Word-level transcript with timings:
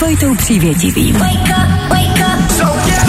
Vojtou 0.00 0.34
Přívětivým. 0.34 1.14
Wake 1.14 1.32
up, 1.32 1.90
wake 1.90 2.18
up. 2.18 2.50
So 2.50 2.88
yeah. 2.88 3.04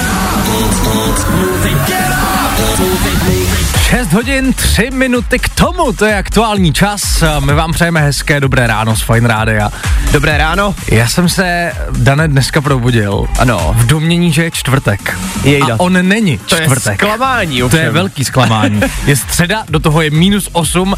6 3.89 4.04
hodin, 4.15 4.53
3 4.53 4.89
minuty 4.91 5.39
k 5.39 5.49
tomu, 5.49 5.93
to 5.93 6.05
je 6.05 6.17
aktuální 6.17 6.73
čas. 6.73 7.23
My 7.39 7.53
vám 7.53 7.71
přejeme 7.73 8.01
hezké 8.01 8.39
dobré 8.39 8.67
ráno 8.67 8.95
z 8.95 9.01
Fine 9.01 9.27
Rádia. 9.27 9.69
Dobré 10.11 10.37
ráno. 10.37 10.75
Já 10.91 11.07
jsem 11.07 11.29
se, 11.29 11.71
Dane, 11.97 12.27
dneska 12.27 12.61
probudil. 12.61 13.27
Ano. 13.39 13.75
V 13.77 13.85
domění, 13.85 14.31
že 14.33 14.43
je 14.43 14.51
čtvrtek. 14.51 15.17
Jejda. 15.43 15.73
A 15.75 15.79
on 15.79 16.07
není 16.07 16.37
To 16.37 16.55
čtvrtek. 16.55 17.01
je 17.01 17.07
zklamání, 17.07 17.59
To 17.59 17.65
ovšem. 17.65 17.79
je 17.79 17.89
velký 17.91 18.25
zklamání. 18.25 18.81
Je 19.05 19.15
středa, 19.15 19.63
do 19.69 19.79
toho 19.79 20.01
je 20.01 20.09
minus 20.09 20.49
8. 20.51 20.95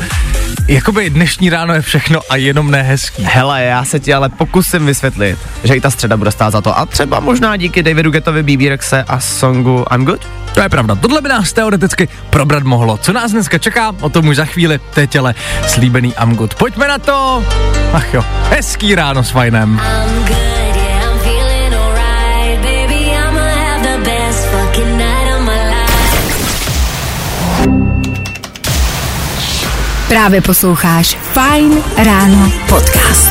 Jakoby 0.67 1.09
dnešní 1.09 1.49
ráno 1.49 1.73
je 1.73 1.81
všechno 1.81 2.19
a 2.29 2.35
jenom 2.35 2.71
ne 2.71 2.81
hezký. 2.83 3.23
Hele, 3.23 3.63
já 3.63 3.85
se 3.85 3.99
ti 3.99 4.13
ale 4.13 4.29
pokusím 4.29 4.85
vysvětlit, 4.85 5.37
že 5.63 5.75
i 5.75 5.81
ta 5.81 5.89
středa 5.89 6.17
bude 6.17 6.31
stát 6.31 6.51
za 6.51 6.61
to. 6.61 6.77
A 6.79 6.85
třeba 6.85 7.19
možná 7.19 7.57
díky 7.57 7.83
Davidu 7.83 8.11
Getovi, 8.11 8.43
BB 8.43 8.69
Rexe 8.69 9.03
a 9.07 9.19
songu 9.19 9.85
I'm 9.95 10.05
Good? 10.05 10.27
To 10.53 10.61
je 10.61 10.69
pravda, 10.69 10.95
tohle 10.95 11.21
by 11.21 11.29
nás 11.29 11.53
teoreticky 11.53 12.07
probrat 12.29 12.63
mohlo. 12.63 12.97
Co 13.07 13.13
nás 13.13 13.31
dneska 13.31 13.57
čeká, 13.57 13.95
o 14.01 14.09
tom 14.09 14.27
už 14.27 14.35
za 14.35 14.45
chvíli, 14.45 14.79
teď 14.93 15.15
ale 15.15 15.35
slíbený 15.67 16.13
I'm 16.23 16.35
good. 16.35 16.55
Pojďme 16.55 16.87
na 16.87 16.97
to! 16.97 17.43
Ach 17.93 18.13
jo, 18.13 18.25
hezký 18.49 18.95
ráno 18.95 19.23
s 19.23 19.29
Fajnem. 19.29 19.81
Právě 30.07 30.41
posloucháš 30.41 31.17
Fine 31.33 31.81
Ráno 31.97 32.51
podcast. 32.69 33.26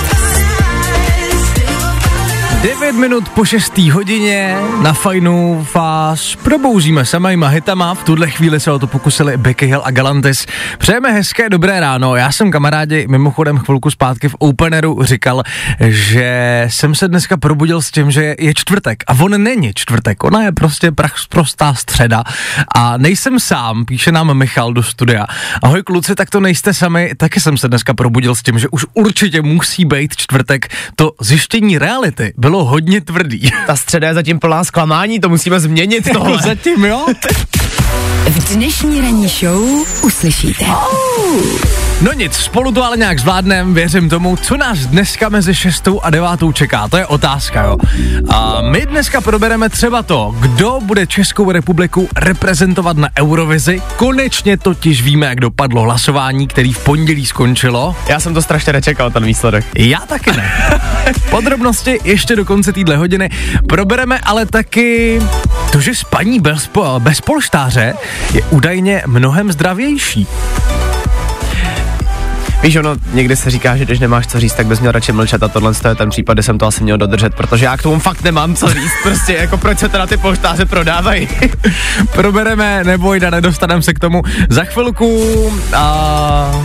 9 2.66 2.92
minut 2.92 3.28
po 3.28 3.44
6. 3.44 3.78
hodině 3.78 4.56
na 4.82 4.92
fajnu 4.92 5.66
vás 5.74 6.36
probouzíme 6.36 7.04
samýma 7.04 7.48
hitama. 7.48 7.94
V 7.94 8.04
tuhle 8.04 8.30
chvíli 8.30 8.60
se 8.60 8.72
o 8.72 8.78
to 8.78 8.86
pokusili 8.86 9.36
Becky 9.36 9.66
Hill 9.66 9.82
a 9.84 9.90
Galantis. 9.90 10.46
Přejeme 10.78 11.12
hezké 11.12 11.48
dobré 11.48 11.80
ráno. 11.80 12.16
Já 12.16 12.32
jsem 12.32 12.50
kamarádi 12.50 13.06
mimochodem 13.08 13.58
chvilku 13.58 13.90
zpátky 13.90 14.28
v 14.28 14.34
Openeru 14.38 15.02
říkal, 15.02 15.42
že 15.80 16.64
jsem 16.70 16.94
se 16.94 17.08
dneska 17.08 17.36
probudil 17.36 17.82
s 17.82 17.90
tím, 17.90 18.10
že 18.10 18.34
je 18.38 18.54
čtvrtek. 18.54 19.04
A 19.06 19.12
on 19.20 19.42
není 19.42 19.72
čtvrtek, 19.74 20.24
ona 20.24 20.42
je 20.42 20.52
prostě 20.52 20.92
prach 20.92 21.14
prostá 21.28 21.74
středa. 21.74 22.24
A 22.74 22.96
nejsem 22.96 23.40
sám, 23.40 23.84
píše 23.84 24.12
nám 24.12 24.34
Michal 24.34 24.72
do 24.72 24.82
studia. 24.82 25.26
Ahoj 25.62 25.82
kluci, 25.82 26.14
tak 26.14 26.30
to 26.30 26.40
nejste 26.40 26.74
sami. 26.74 27.12
Taky 27.16 27.40
jsem 27.40 27.58
se 27.58 27.68
dneska 27.68 27.94
probudil 27.94 28.34
s 28.34 28.42
tím, 28.42 28.58
že 28.58 28.68
už 28.68 28.86
určitě 28.94 29.42
musí 29.42 29.84
být 29.84 30.16
čtvrtek. 30.16 30.68
To 30.96 31.12
zjištění 31.20 31.78
reality 31.78 32.32
bylo 32.36 32.55
hodně 32.64 33.00
tvrdý. 33.00 33.50
Ta 33.66 33.76
středa 33.76 34.08
je 34.08 34.14
zatím 34.14 34.38
plná 34.38 34.64
zklamání, 34.64 35.20
to 35.20 35.28
musíme 35.28 35.60
změnit 35.60 36.08
tohle. 36.12 36.38
Zatím 36.42 36.84
jo? 36.84 37.06
V 38.30 38.54
dnešní 38.54 39.00
ranní 39.00 39.28
show 39.28 39.84
uslyšíte. 40.02 40.64
No 42.00 42.12
nic, 42.12 42.34
spolu 42.34 42.72
to 42.72 42.84
ale 42.84 42.96
nějak 42.96 43.18
zvládnem, 43.18 43.74
věřím 43.74 44.08
tomu, 44.08 44.36
co 44.36 44.56
nás 44.56 44.78
dneska 44.78 45.28
mezi 45.28 45.54
6 45.54 45.88
a 46.02 46.10
9 46.10 46.28
čeká, 46.52 46.88
to 46.88 46.96
je 46.96 47.06
otázka, 47.06 47.62
jo. 47.62 47.76
A 48.28 48.62
my 48.62 48.86
dneska 48.86 49.20
probereme 49.20 49.68
třeba 49.68 50.02
to, 50.02 50.34
kdo 50.40 50.78
bude 50.82 51.06
Českou 51.06 51.50
republiku 51.50 52.08
reprezentovat 52.16 52.96
na 52.96 53.08
Eurovizi. 53.18 53.82
Konečně 53.96 54.56
totiž 54.56 55.02
víme, 55.02 55.26
jak 55.26 55.40
dopadlo 55.40 55.82
hlasování, 55.82 56.46
který 56.46 56.72
v 56.72 56.84
pondělí 56.84 57.26
skončilo. 57.26 57.96
Já 58.08 58.20
jsem 58.20 58.34
to 58.34 58.42
strašně 58.42 58.72
nečekal, 58.72 59.10
ten 59.10 59.24
výsledek. 59.24 59.64
Já 59.78 59.98
taky 59.98 60.32
ne. 60.32 60.52
Podrobnosti 61.30 62.00
ještě 62.04 62.36
do 62.36 62.44
konce 62.44 62.72
téhle 62.72 62.96
hodiny. 62.96 63.30
Probereme 63.68 64.18
ale 64.18 64.46
taky 64.46 65.20
to, 65.72 65.80
že 65.80 65.94
spaní 65.94 66.40
bez, 66.40 66.70
bez 66.98 67.20
polštáře 67.20 67.94
je 68.32 68.42
údajně 68.50 69.02
mnohem 69.06 69.52
zdravější. 69.52 70.26
Víš, 72.62 72.76
ono 72.76 72.96
někdy 73.12 73.36
se 73.36 73.50
říká, 73.50 73.76
že 73.76 73.84
když 73.84 73.98
nemáš 73.98 74.26
co 74.26 74.40
říct, 74.40 74.54
tak 74.54 74.66
bys 74.66 74.80
měl 74.80 74.92
radši 74.92 75.12
mlčet 75.12 75.42
a 75.42 75.48
tohle 75.48 75.72
je 75.88 75.94
ten 75.94 76.10
případ, 76.10 76.34
kde 76.34 76.42
jsem 76.42 76.58
to 76.58 76.66
asi 76.66 76.82
měl 76.82 76.98
dodržet, 76.98 77.34
protože 77.34 77.64
já 77.64 77.76
k 77.76 77.82
tomu 77.82 77.98
fakt 77.98 78.22
nemám 78.22 78.54
co 78.54 78.68
říct, 78.68 78.92
prostě 79.02 79.32
jako 79.32 79.56
proč 79.56 79.78
se 79.78 79.88
teda 79.88 80.06
ty 80.06 80.16
polštáře 80.16 80.64
prodávají. 80.64 81.28
Probereme, 82.12 82.84
neboj, 82.84 83.20
Dane, 83.20 83.40
dostaneme 83.40 83.82
se 83.82 83.94
k 83.94 83.98
tomu 83.98 84.22
za 84.48 84.64
chvilku 84.64 85.52
a 85.76 86.62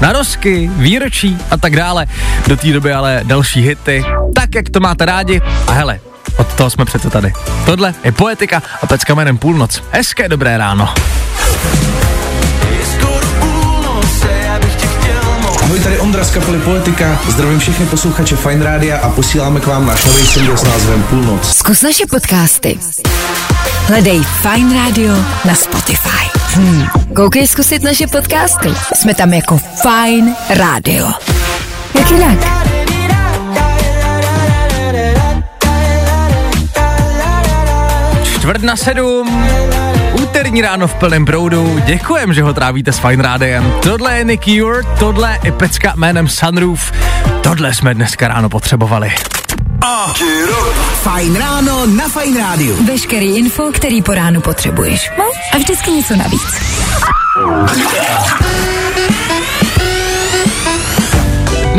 narozky, 0.00 0.70
výročí 0.76 1.38
a 1.50 1.56
tak 1.56 1.76
dále. 1.76 2.06
Do 2.46 2.56
té 2.56 2.72
doby 2.72 2.92
ale 2.92 3.20
další 3.24 3.60
hity, 3.60 4.04
tak 4.34 4.54
jak 4.54 4.70
to 4.70 4.80
máte 4.80 5.04
rádi. 5.04 5.40
A 5.66 5.72
hele, 5.72 6.00
od 6.36 6.54
toho 6.54 6.70
jsme 6.70 6.84
přece 6.84 7.10
tady. 7.10 7.32
Tohle 7.66 7.94
je 8.04 8.12
Poetika 8.12 8.62
a 8.82 8.86
pecka 8.86 9.14
jménem 9.14 9.38
Půlnoc. 9.38 9.82
Hezké 9.90 10.28
dobré 10.28 10.58
ráno. 10.58 10.94
Ondra 16.20 16.32
z 16.32 16.34
kapely 16.34 16.58
Poetika. 16.58 17.20
Zdravím 17.28 17.58
všechny 17.58 17.86
posluchače 17.86 18.36
Fine 18.36 18.64
Rádia 18.64 18.98
a 18.98 19.10
posíláme 19.10 19.60
k 19.60 19.66
vám 19.66 19.86
náš 19.86 20.04
nový 20.04 20.26
single 20.26 20.56
s 20.56 20.64
názvem 20.64 21.02
Půlnoc. 21.02 21.56
Zkus 21.56 21.82
naše 21.82 22.06
podcasty. 22.06 22.78
Hledej 23.86 24.22
Fine 24.42 24.74
Radio 24.74 25.16
na 25.44 25.54
Spotify. 25.54 26.38
Hmm. 26.54 26.86
Koukej 27.16 27.46
zkusit 27.46 27.82
naše 27.82 28.06
podcasty. 28.06 28.68
Jsme 28.94 29.14
tam 29.14 29.34
jako 29.34 29.58
Fine 29.58 30.36
Radio. 30.50 31.06
Jak 31.98 32.10
jinak? 32.10 32.38
Čtvrt 38.22 38.62
na 38.62 38.76
sedm, 38.76 39.44
úterní 40.12 40.62
ráno 40.62 40.88
v 40.88 40.94
plném 40.94 41.24
proudu. 41.24 41.80
Děkujem, 41.86 42.32
že 42.32 42.42
ho 42.42 42.54
trávíte 42.54 42.92
s 42.92 42.98
Fine 42.98 43.22
Rádiem. 43.22 43.72
Tohle 43.82 44.18
je 44.18 44.24
Nick 44.24 44.46
Ure, 44.64 44.82
tohle 44.98 45.38
je 45.44 45.52
pecka 45.52 45.92
jménem 45.96 46.28
Sunroof. 46.28 46.92
Tohle 47.42 47.74
jsme 47.74 47.94
dneska 47.94 48.28
ráno 48.28 48.48
potřebovali. 48.48 49.12
Fajn 51.02 51.36
ráno 51.36 51.86
na 51.86 52.08
Fajn 52.08 52.38
rádiu. 52.38 52.84
Veškerý 52.84 53.36
info, 53.36 53.62
který 53.72 54.02
po 54.02 54.14
ránu 54.14 54.40
potřebuješ. 54.40 55.10
No 55.18 55.24
a 55.52 55.58
vždycky 55.58 55.90
něco 55.90 56.16
navíc. 56.16 56.60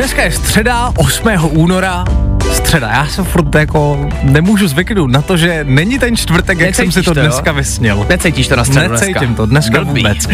Dneska 0.02 0.24
je 0.24 0.32
středa, 0.32 0.94
8. 0.98 1.30
února. 1.50 2.06
Středa, 2.52 2.90
já 2.90 3.08
se 3.08 3.24
furt 3.24 3.56
jako 3.56 4.10
nemůžu 4.24 4.68
zvyknout 4.68 5.12
na 5.12 5.22
to, 5.22 5.38
že 5.38 5.60
není 5.64 6.00
ten 6.00 6.18
čtvrtek, 6.18 6.60
jak 6.60 6.76
jsem 6.76 6.92
si 6.92 7.00
Necítíš 7.00 7.06
to 7.06 7.14
to, 7.14 7.20
jo? 7.20 7.26
dneska 7.26 7.52
vysněl. 7.52 8.06
Necítíš 8.10 8.48
to 8.48 8.56
na 8.56 8.64
středu 8.66 8.88
dneska? 8.88 9.06
Necítím 9.06 9.36
to 9.36 9.46
dneska 9.46 9.84
Blbý. 9.84 10.04
vůbec. 10.04 10.28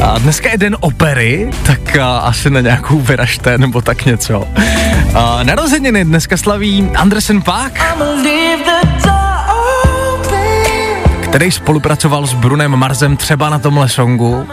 A 0.00 0.18
dneska 0.18 0.50
je 0.50 0.58
den 0.58 0.76
opery, 0.80 1.50
tak 1.62 1.96
a, 1.96 2.18
asi 2.18 2.50
na 2.50 2.60
nějakou 2.60 3.00
vyražte 3.00 3.58
nebo 3.58 3.82
tak 3.82 4.04
něco. 4.04 4.48
A, 5.14 5.42
narozeniny 5.42 6.04
dneska 6.04 6.36
slaví 6.36 6.90
Andersen 6.94 7.42
Paak, 7.42 7.96
který 11.34 11.50
spolupracoval 11.50 12.26
s 12.26 12.34
Brunem 12.34 12.76
Marsem 12.76 13.16
třeba 13.16 13.50
na 13.50 13.58
tomhle 13.58 13.88
songu. 13.88 14.46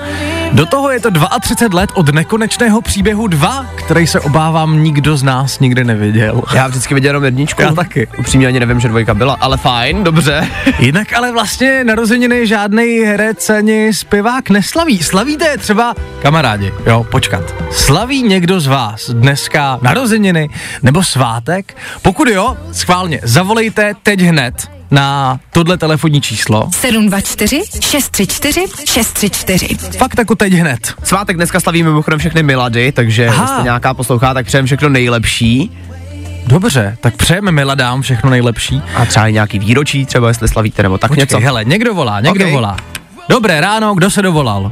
Do 0.51 0.65
toho 0.65 0.91
je 0.91 0.99
to 0.99 1.09
32 1.41 1.79
let 1.79 1.89
od 1.93 2.13
nekonečného 2.13 2.81
příběhu 2.81 3.27
2, 3.27 3.65
který 3.75 4.07
se 4.07 4.19
obávám 4.19 4.83
nikdo 4.83 5.17
z 5.17 5.23
nás 5.23 5.59
nikdy 5.59 5.83
neviděl. 5.83 6.41
Já 6.53 6.67
vždycky 6.67 6.93
viděl 6.93 7.09
jenom 7.09 7.23
jedničku. 7.23 7.61
Já 7.61 7.71
taky. 7.71 8.07
Upřímně 8.19 8.47
ani 8.47 8.59
nevím, 8.59 8.79
že 8.79 8.87
dvojka 8.87 9.13
byla, 9.13 9.37
ale 9.39 9.57
fajn, 9.57 10.03
dobře. 10.03 10.47
Jinak 10.79 11.13
ale 11.13 11.31
vlastně 11.31 11.83
narozeniny 11.83 12.47
žádný 12.47 12.99
herec 12.99 13.49
ani 13.49 13.93
zpěvák 13.93 14.49
neslaví. 14.49 15.03
Slavíte 15.03 15.45
je 15.45 15.57
třeba, 15.57 15.95
kamarádi, 16.21 16.73
jo, 16.85 17.03
počkat. 17.11 17.55
Slaví 17.71 18.23
někdo 18.23 18.59
z 18.59 18.67
vás 18.67 19.09
dneska 19.09 19.79
narozeniny 19.81 20.49
nebo 20.83 21.03
svátek? 21.03 21.77
Pokud 22.01 22.27
jo, 22.27 22.57
schválně, 22.71 23.19
zavolejte 23.23 23.93
teď 24.03 24.21
hned 24.21 24.80
na 24.91 25.39
tohle 25.51 25.77
telefonní 25.77 26.21
číslo. 26.21 26.69
724 26.71 27.61
634 27.81 28.65
634. 28.85 29.97
Fakt 29.97 30.17
jako 30.19 30.35
teď 30.35 30.53
hned. 30.53 30.93
Svátek 31.03 31.35
dneska 31.35 31.59
slavíme 31.59 31.89
mimochodem 31.89 32.19
všechny 32.19 32.43
milady, 32.43 32.91
takže 32.91 33.27
Aha. 33.27 33.43
jestli 33.43 33.63
nějaká 33.63 33.93
poslouchá, 33.93 34.33
tak 34.33 34.45
přejem 34.45 34.65
všechno 34.65 34.89
nejlepší. 34.89 35.71
Dobře, 36.47 36.97
tak 37.01 37.15
přejeme 37.15 37.51
Miladám 37.51 38.01
všechno 38.01 38.29
nejlepší. 38.29 38.81
A 38.95 39.05
třeba 39.05 39.27
i 39.27 39.33
nějaký 39.33 39.59
výročí, 39.59 40.05
třeba 40.05 40.27
jestli 40.27 40.47
slavíte 40.47 40.83
nebo 40.83 40.97
tak 40.97 41.09
Počkej, 41.11 41.21
něco. 41.23 41.39
hele, 41.39 41.65
někdo 41.65 41.93
volá, 41.93 42.19
někdo 42.19 42.45
Ok. 42.45 42.51
volá. 42.51 42.77
Dobré 43.29 43.61
ráno, 43.61 43.93
kdo 43.95 44.11
se 44.11 44.21
dovolal? 44.21 44.71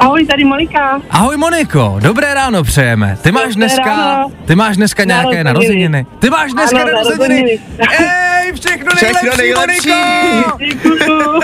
Ahoj, 0.00 0.26
tady 0.26 0.44
Monika. 0.44 1.00
Ahoj 1.10 1.36
Moniko, 1.36 1.96
dobré 2.02 2.34
ráno 2.34 2.62
přejeme. 2.64 3.16
Ty 3.22 3.32
máš 3.32 3.42
Dobré 3.42 3.54
dneska, 3.54 3.84
ráno. 3.84 4.30
ty 4.44 4.54
máš 4.54 4.76
dneska 4.76 5.04
nějaké 5.04 5.44
Narozeniny. 5.44 5.44
narozeniny. 5.44 6.06
Ty 6.18 6.30
máš 6.30 6.52
dneska 6.52 6.76
Ano, 6.76 6.86
narozeniny. 6.92 7.34
narozeniny. 7.34 7.60
Ej, 8.44 8.52
všechno 8.52 8.90
Všechno 8.96 9.30
nejlepší, 9.36 9.88
nejlepší. 9.88 9.90
Moniko. 10.88 11.40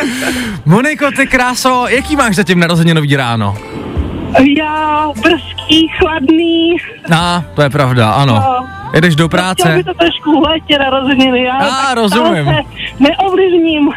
Moniko, 0.65 1.11
ty 1.17 1.27
kráso, 1.27 1.87
jaký 1.89 2.17
máš 2.17 2.37
zatím 2.37 2.61
narozeninový 2.61 3.17
ráno? 3.17 3.57
Já 4.59 5.09
brzký, 5.23 5.89
chladný. 5.89 6.77
A, 7.15 7.45
to 7.55 7.63
je 7.63 7.71
pravda, 7.71 8.11
ano. 8.13 8.35
No, 8.35 8.67
Jedeš 8.95 9.17
do 9.17 9.29
Chtěl 9.29 9.39
práce. 9.39 9.75
by 9.77 9.85
to 9.85 9.95
trošku 9.95 10.41
v 10.41 10.45
létě 10.49 10.79
narozeniny, 10.79 11.45
já 11.45 11.53
A, 11.53 11.87
tak 11.87 11.95
rozumím. 11.97 12.55
neovlivním. 13.01 13.91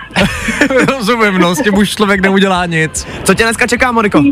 Rozumím, 0.89 1.37
no, 1.37 1.55
s 1.55 1.61
tím 1.61 1.77
už 1.77 1.89
člověk 1.95 2.21
neudělá 2.21 2.65
nic. 2.65 3.07
Co 3.23 3.33
tě 3.33 3.43
dneska 3.43 3.67
čeká, 3.67 3.91
Moniko? 3.91 4.23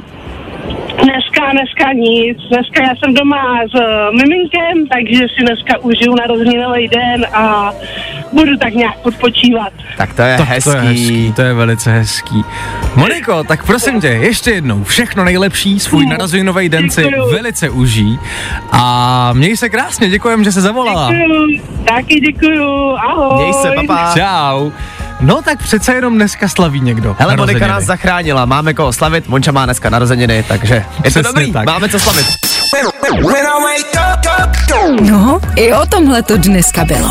Dneska, 1.04 1.52
dneska 1.52 1.94
nic. 1.94 2.38
Dneska 2.50 2.84
já 2.84 2.96
jsem 2.96 3.14
doma 3.14 3.60
s 3.72 3.74
uh, 3.74 3.82
miminkem, 4.18 4.88
takže 4.94 5.26
si 5.38 5.46
dneska 5.46 5.78
užiju 5.82 6.16
narozeninový 6.16 6.88
den 6.88 7.26
a 7.34 7.72
budu 8.34 8.58
tak 8.58 8.74
nějak 8.74 8.94
odpočívat. 9.04 9.74
Tak 9.98 10.14
to 10.14 10.22
je 10.22 10.38
Tak 10.38 10.48
hezký. 10.48 10.70
to 10.72 10.78
je 10.78 10.82
hezký, 10.84 11.34
to 11.36 11.42
je 11.42 11.54
velice 11.54 11.92
hezký. 11.92 12.44
Moniko, 12.96 13.44
tak 13.44 13.66
prosím 13.66 14.02
tě, 14.02 14.08
ještě 14.08 14.52
jednou, 14.52 14.84
všechno 14.84 15.24
nejlepší, 15.24 15.80
svůj 15.80 16.06
narozeninový 16.06 16.70
den 16.70 16.90
si 16.90 17.10
velice 17.32 17.70
užij 17.70 18.18
a 18.72 19.30
měj 19.34 19.58
se 19.58 19.70
krásně, 19.70 20.10
děkujem, 20.10 20.44
že 20.44 20.52
se 20.52 20.62
zavolala. 20.62 21.12
Děkuju, 21.12 21.62
taky 21.88 22.20
děkuju, 22.20 22.96
ahoj. 23.10 23.44
Měj 23.44 23.54
se, 23.54 23.72
papa. 23.88 24.14
Čau. 24.18 24.72
No 25.22 25.42
tak 25.42 25.60
přece 25.64 25.94
jenom 25.94 26.16
dneska 26.16 26.48
slaví 26.48 26.80
někdo. 26.82 27.16
Hele, 27.20 27.38
Monika 27.38 27.68
nás 27.68 27.84
zachránila, 27.84 28.46
máme 28.46 28.74
koho 28.74 28.94
slavit, 28.94 29.28
Monča 29.28 29.52
má 29.52 29.66
dneska 29.66 29.90
narozeniny, 29.90 30.44
takže 30.48 30.76
je 30.76 30.84
to 30.84 31.02
Přesně 31.02 31.22
dobrý, 31.24 31.52
tak. 31.52 31.66
máme 31.66 31.90
co 31.90 32.00
slavit. 32.00 32.26
No, 35.02 35.40
i 35.56 35.74
o 35.74 35.86
tomhle 35.86 36.24
to 36.24 36.38
dneska 36.38 36.86
bylo. 36.86 37.10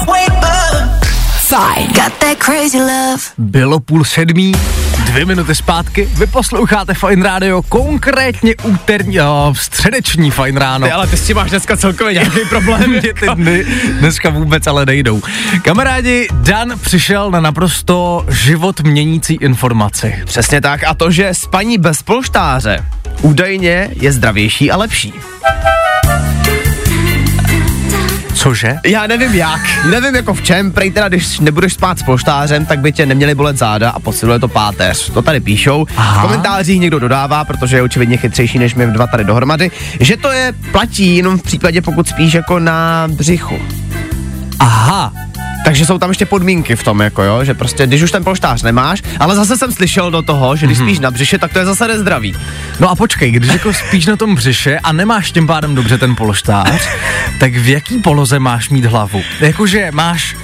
Fajn. 1.48 1.86
Got 1.86 2.12
that 2.18 2.38
crazy 2.38 2.78
love. 2.78 3.22
Bylo 3.38 3.80
půl 3.80 4.04
sedmý, 4.04 4.52
dvě 5.04 5.24
minuty 5.24 5.54
zpátky, 5.54 6.08
vy 6.14 6.26
posloucháte 6.26 6.94
Fine 6.94 7.28
Radio, 7.28 7.62
konkrétně 7.62 8.54
úterní, 8.62 9.20
o, 9.20 9.54
středeční 9.56 10.30
Fine 10.30 10.60
Ráno. 10.60 10.86
Ty, 10.86 10.92
ale 10.92 11.06
ty 11.06 11.16
s 11.16 11.26
tím 11.26 11.36
máš 11.36 11.50
dneska 11.50 11.76
celkově 11.76 12.12
nějaký 12.12 12.38
problém. 12.48 12.90
Mě 12.90 13.00
ty 13.00 13.26
dny 13.34 13.64
dneska 13.98 14.30
vůbec 14.30 14.66
ale 14.66 14.86
nejdou. 14.86 15.22
Kamarádi, 15.62 16.28
Dan 16.32 16.78
přišel 16.78 17.30
na 17.30 17.40
naprosto 17.40 18.26
život 18.28 18.80
měnící 18.80 19.34
informaci. 19.34 20.22
Přesně 20.24 20.60
tak 20.60 20.84
a 20.84 20.94
to, 20.94 21.10
že 21.10 21.34
spaní 21.34 21.78
bez 21.78 22.02
polštáře 22.02 22.84
údajně 23.22 23.90
je 24.00 24.12
zdravější 24.12 24.70
a 24.70 24.76
lepší. 24.76 25.14
Cože? 28.38 28.76
Já 28.86 29.06
nevím 29.06 29.34
jak, 29.34 29.60
nevím 29.90 30.14
jako 30.14 30.34
v 30.34 30.42
čem, 30.42 30.72
prej 30.72 30.90
teda, 30.90 31.08
když 31.08 31.40
nebudeš 31.40 31.72
spát 31.72 31.98
s 31.98 32.02
polštářem, 32.02 32.66
tak 32.66 32.78
by 32.78 32.92
tě 32.92 33.06
neměly 33.06 33.34
bolet 33.34 33.58
záda 33.58 33.90
a 33.90 34.00
posiluje 34.00 34.38
to 34.38 34.48
páteř. 34.48 35.10
To 35.10 35.22
tady 35.22 35.40
píšou. 35.40 35.86
Aha. 35.96 36.22
V 36.22 36.26
komentářích 36.26 36.80
někdo 36.80 36.98
dodává, 36.98 37.44
protože 37.44 37.76
je 37.76 37.82
očividně 37.82 38.16
chytřejší 38.16 38.58
než 38.58 38.74
my 38.74 38.86
dva 38.86 39.06
tady 39.06 39.24
dohromady, 39.24 39.70
že 40.00 40.16
to 40.16 40.32
je 40.32 40.52
platí 40.72 41.16
jenom 41.16 41.38
v 41.38 41.42
případě, 41.42 41.82
pokud 41.82 42.08
spíš 42.08 42.34
jako 42.34 42.58
na 42.58 43.08
břichu. 43.08 43.58
Aha, 44.58 45.12
Takže 45.64 45.86
jsou 45.86 45.98
tam 45.98 46.10
ještě 46.10 46.26
podmínky 46.26 46.76
v 46.76 46.82
tom, 46.82 47.00
jako 47.00 47.22
jo, 47.22 47.44
že 47.44 47.54
prostě 47.54 47.86
když 47.86 48.02
už 48.02 48.10
ten 48.10 48.24
polštář 48.24 48.62
nemáš, 48.62 49.02
ale 49.20 49.36
zase 49.36 49.56
jsem 49.56 49.72
slyšel 49.72 50.10
do 50.10 50.22
toho, 50.22 50.56
že 50.56 50.66
když 50.66 50.78
spíš 50.78 50.98
na 50.98 51.10
břiše, 51.10 51.38
tak 51.38 51.52
to 51.52 51.58
je 51.58 51.64
zase 51.64 51.88
nezdravý. 51.88 52.34
no 52.80 52.90
a 52.90 52.94
počkej, 52.94 53.30
když 53.30 53.52
jako 53.52 53.72
spíš 53.72 54.06
na 54.06 54.16
tom 54.16 54.34
břiše 54.34 54.78
a 54.78 54.92
nemáš 54.92 55.32
tím 55.32 55.46
pádem 55.46 55.74
dobře 55.74 55.98
ten 55.98 56.16
polštář, 56.16 56.88
tak 57.40 57.52
v 57.52 57.68
jaký 57.68 57.98
poloze 57.98 58.38
máš 58.38 58.68
mít 58.68 58.84
hlavu? 58.84 59.22
Jakože 59.40 59.90
máš 59.92 60.36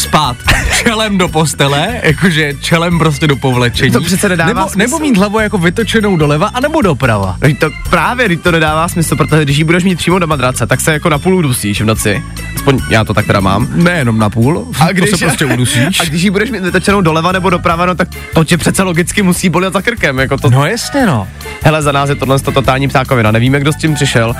spát 0.00 0.36
čelem 0.82 1.18
do 1.18 1.28
postele, 1.28 2.00
jakože 2.02 2.54
čelem 2.60 2.98
prostě 2.98 3.26
do 3.26 3.36
povlečení. 3.36 3.90
To 3.90 4.00
přece 4.00 4.28
nedává 4.28 4.48
nebo, 4.48 4.60
smysl. 4.68 4.78
nebo 4.78 4.98
mít 4.98 5.16
hlavu 5.16 5.40
jako 5.40 5.58
vytočenou 5.58 6.16
doleva, 6.16 6.46
anebo 6.46 6.82
doprava. 6.82 7.36
No, 7.42 7.54
to 7.60 7.70
právě, 7.90 8.36
to 8.36 8.50
nedává 8.52 8.88
smysl, 8.88 9.16
protože 9.16 9.42
když 9.42 9.56
ji 9.56 9.64
budeš 9.64 9.84
mít 9.84 9.98
přímo 9.98 10.18
do 10.18 10.26
madrace, 10.26 10.66
tak 10.66 10.80
se 10.80 10.92
jako 10.92 11.08
na 11.08 11.18
půl 11.18 11.34
udusíš 11.34 11.80
v 11.80 11.84
noci. 11.84 12.22
Aspoň 12.56 12.78
já 12.90 13.04
to 13.04 13.14
tak 13.14 13.26
teda 13.26 13.40
mám. 13.40 13.68
Nejenom 13.74 14.18
na 14.18 14.30
půl, 14.30 14.66
A 14.80 14.92
když, 14.92 15.10
to 15.10 15.16
se 15.16 15.26
prostě 15.26 15.46
udusíš. 15.46 16.00
A 16.00 16.04
když 16.04 16.22
ji 16.22 16.30
budeš 16.30 16.50
mít 16.50 16.62
vytočenou 16.62 17.00
doleva 17.00 17.32
nebo 17.32 17.50
doprava, 17.50 17.86
no 17.86 17.94
tak 17.94 18.08
to 18.34 18.44
tě 18.44 18.56
přece 18.58 18.82
logicky 18.82 19.22
musí 19.22 19.48
bolet 19.48 19.72
za 19.72 19.82
krkem. 19.82 20.18
Jako 20.18 20.36
to, 20.36 20.50
No 20.50 20.66
jasně 20.66 21.06
no. 21.06 21.28
Hele, 21.62 21.82
za 21.82 21.92
nás 21.92 22.08
je 22.08 22.14
tohle 22.14 22.38
to 22.40 22.52
totální 22.52 22.88
ptákovina, 22.88 23.30
nevíme, 23.30 23.60
kdo 23.60 23.72
s 23.72 23.76
tím 23.76 23.94
přišel. 23.94 24.34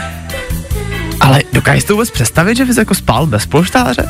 Ale 1.21 1.43
dokážeš 1.53 1.83
si 1.83 1.89
to 1.89 1.95
vůbec 1.95 2.11
představit, 2.11 2.57
že 2.57 2.65
bys 2.65 2.77
jako 2.77 2.95
spal 2.95 3.27
bez 3.27 3.47
polštáře? 3.47 4.09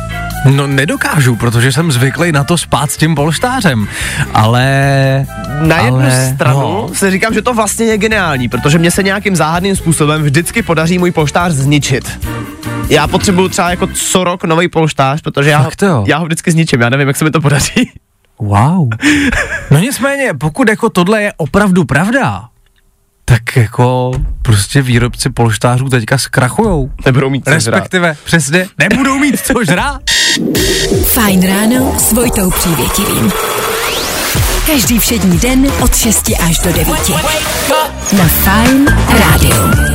No 0.51 0.67
nedokážu, 0.67 1.37
protože 1.37 1.73
jsem 1.73 1.93
zvyklý 1.93 2.33
na 2.33 2.45
to 2.45 2.59
spát 2.59 2.91
s 2.91 2.97
tím 2.97 3.15
polštářem, 3.15 3.89
ale... 4.35 5.27
Na 5.61 5.81
jednu 5.81 6.01
ale, 6.01 6.33
stranu 6.35 6.61
no. 6.61 6.91
se 6.95 7.11
říkám, 7.11 7.35
že 7.35 7.43
to 7.43 7.55
vlastně 7.55 7.87
je 7.87 7.99
geniální, 7.99 8.49
protože 8.49 8.79
mě 8.79 8.91
se 8.91 9.03
nějakým 9.03 9.37
záhadným 9.37 9.77
způsobem 9.77 10.23
vždycky 10.23 10.63
podaří 10.63 10.99
můj 10.99 11.11
polštář 11.11 11.53
zničit. 11.53 12.27
Já 12.89 13.07
potřebuju 13.07 13.49
třeba 13.49 13.71
jako 13.71 13.87
co 13.87 14.25
rok 14.25 14.45
nový 14.45 14.69
polštář, 14.69 15.23
protože 15.23 15.51
já, 15.51 15.71
jo? 15.83 16.05
já 16.09 16.19
ho 16.19 16.25
vždycky 16.25 16.51
zničím, 16.51 16.81
já 16.81 16.89
nevím, 16.89 17.09
jak 17.09 17.17
se 17.17 17.25
mi 17.25 17.31
to 17.31 17.41
podaří. 17.41 17.91
Wow. 18.39 18.89
No 19.71 19.79
nicméně, 19.79 20.35
pokud 20.35 20.69
jako 20.69 20.91
tohle 20.91 21.23
je 21.23 21.33
opravdu 21.37 21.85
pravda, 21.85 22.49
tak 23.29 23.57
jako 23.57 24.13
prostě 24.43 24.83
výrobci 24.83 25.31
polštářů 25.31 25.89
teďka 25.89 26.19
zkrachujou. 26.19 26.91
Nebudou 27.07 27.31
mít 27.31 27.45
co 27.45 27.51
žrát. 27.61 27.75
Respektive, 27.75 28.17
přesně, 28.25 28.69
nebudou 28.79 29.19
mít 29.19 29.41
co 29.41 29.65
žrát. 29.65 30.01
Fajn 31.05 31.47
ráno 31.47 31.95
s 31.99 32.13
Vojtou 32.13 32.51
Přívětivým. 32.51 33.33
Každý 34.67 34.99
všední 34.99 35.39
den 35.39 35.67
od 35.83 35.97
6 35.97 36.31
až 36.49 36.59
do 36.59 36.73
9. 36.73 36.87
Na 38.13 38.29
Fajn 38.29 38.97
rádiu. 39.21 39.87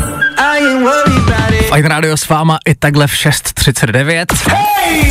Fajn 1.72 1.86
Radio 1.86 2.18
s 2.18 2.28
váma 2.28 2.58
i 2.68 2.76
takhle 2.76 3.08
v 3.08 3.12
6.39. 3.12 4.26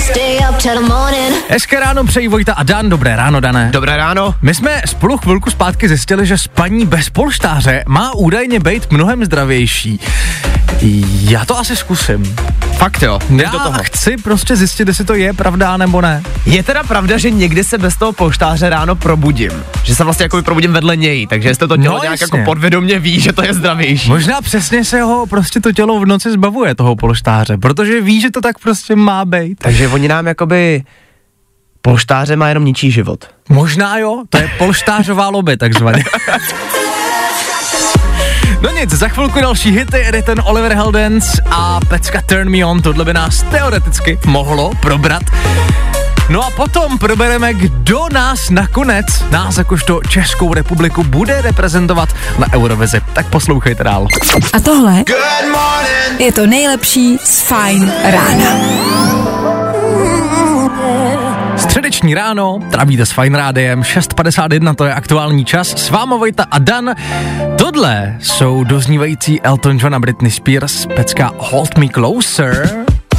Stay 0.01 0.39
up 0.51 0.57
till 0.57 0.75
the 0.75 0.81
morning. 0.81 1.45
Hezké 1.49 1.81
ráno 1.81 2.05
přeji 2.05 2.29
Vojta 2.29 2.53
a 2.53 2.63
Dan, 2.63 2.89
dobré 2.89 3.17
ráno, 3.17 3.41
Dané. 3.41 3.71
Dobré 3.73 3.97
ráno. 3.97 4.35
My 4.43 4.55
jsme 4.55 4.83
spolu 4.87 5.19
chvilku 5.19 5.51
zpátky 5.51 5.89
zjistili, 5.89 6.27
že 6.27 6.39
spaní 6.39 6.87
bez 6.87 7.11
polštáře 7.11 7.85
má 7.87 8.15
údajně 8.15 8.61
být 8.61 8.93
mnohem 8.93 9.25
zdravější. 9.25 10.01
Já 10.83 11.45
to 11.45 11.59
asi 11.59 11.77
zkusím. 11.77 12.37
Fakt 12.77 13.03
jo, 13.03 13.19
Já 13.37 13.51
do 13.51 13.59
toho. 13.59 13.79
chci 13.83 14.17
prostě 14.17 14.57
zjistit, 14.57 14.89
jestli 14.89 15.05
to 15.05 15.15
je 15.15 15.33
pravda 15.33 15.77
nebo 15.77 16.01
ne. 16.01 16.23
Je 16.47 16.63
teda 16.63 16.83
pravda, 16.83 17.19
že 17.19 17.31
někdy 17.31 17.65
se 17.65 17.79
bez 17.79 17.97
toho 17.97 18.13
polštáře 18.13 18.71
ráno 18.71 18.95
probudím. 18.97 19.51
Že 19.85 19.95
se 19.95 20.05
vlastně 20.05 20.23
jako 20.23 20.43
probudím 20.43 20.73
vedle 20.73 20.97
něj, 20.97 21.27
takže 21.27 21.49
jestli 21.49 21.69
to 21.69 21.77
tělo 21.77 21.97
No, 21.97 22.03
nějak 22.03 22.21
jasně. 22.21 22.39
jako 22.39 22.51
podvědomě 22.51 22.99
ví, 22.99 23.21
že 23.21 23.33
to 23.33 23.45
je 23.45 23.55
zdravější. 23.55 24.09
Možná 24.09 24.41
přesně 24.41 24.85
se 24.85 25.01
ho 25.03 25.27
prostě 25.27 25.61
to 25.61 25.73
tělo 25.73 26.01
v 26.01 26.07
noci 26.07 26.31
zbavuje 26.33 26.75
toho 26.75 26.97
polštáře, 26.97 27.57
protože 27.59 28.01
ví, 28.01 28.21
že 28.21 28.31
to 28.31 28.41
tak 28.41 28.59
prostě 28.59 28.97
má 28.97 29.25
být. 29.25 29.59
Takže 29.59 29.89
oni 29.89 30.09
nám 30.09 30.27
jakoby 30.27 30.83
polštáře 31.83 32.37
má 32.37 32.49
jenom 32.49 32.65
ničí 32.65 32.91
život. 32.91 33.25
Možná 33.49 33.99
jo, 33.99 34.23
to 34.29 34.39
je 34.39 34.51
polštářová 34.59 35.29
lobby 35.29 35.57
takzvaně. 35.57 36.05
No 38.61 38.71
nic, 38.71 38.91
za 38.91 39.09
chvilku 39.09 39.41
další 39.41 39.71
hity, 39.71 39.99
jede 39.99 40.23
ten 40.23 40.43
Oliver 40.45 40.75
Heldens 40.75 41.41
a 41.51 41.81
pecka 41.89 42.23
Turn 42.27 42.51
Me 42.51 42.65
On, 42.65 42.83
tohle 42.83 43.05
by 43.05 43.15
nás 43.15 43.43
teoreticky 43.43 44.19
mohlo 44.27 44.71
probrat. 44.81 45.23
No 46.29 46.47
a 46.47 46.51
potom 46.51 46.99
probereme, 46.99 47.55
kdo 47.55 48.07
nás 48.13 48.51
nakonec, 48.51 49.07
nás 49.31 49.59
jakožto 49.59 50.01
Českou 50.09 50.55
republiku, 50.55 51.05
bude 51.05 51.43
reprezentovat 51.43 52.09
na 52.39 52.53
Eurovizi. 52.53 53.01
Tak 53.13 53.27
poslouchejte 53.27 53.85
dál. 53.85 54.07
A 54.53 54.61
tohle 54.61 55.05
je 56.19 56.33
to 56.33 56.47
nejlepší 56.47 57.19
z 57.25 57.41
Fajn 57.41 57.93
rána. 58.05 58.51
Středeční 61.61 62.15
ráno, 62.15 62.59
trávíte 62.71 63.07
s 63.07 63.13
Fine 63.13 63.39
Rádiem, 63.39 63.83
6.51, 63.83 64.75
to 64.75 64.85
je 64.85 64.95
aktuální 64.95 65.45
čas, 65.45 65.69
s 65.69 65.91
váma 65.91 66.17
Vojta 66.17 66.47
a 66.51 66.59
Dan. 66.59 66.95
Tohle 67.59 68.17
jsou 68.21 68.65
doznívající 68.65 69.41
Elton 69.41 69.79
John 69.81 69.95
a 69.95 69.99
Britney 69.99 70.31
Spears, 70.31 70.87
pecka 70.87 71.33
Hold 71.39 71.79
Me 71.79 71.89
Closer. 71.89 72.71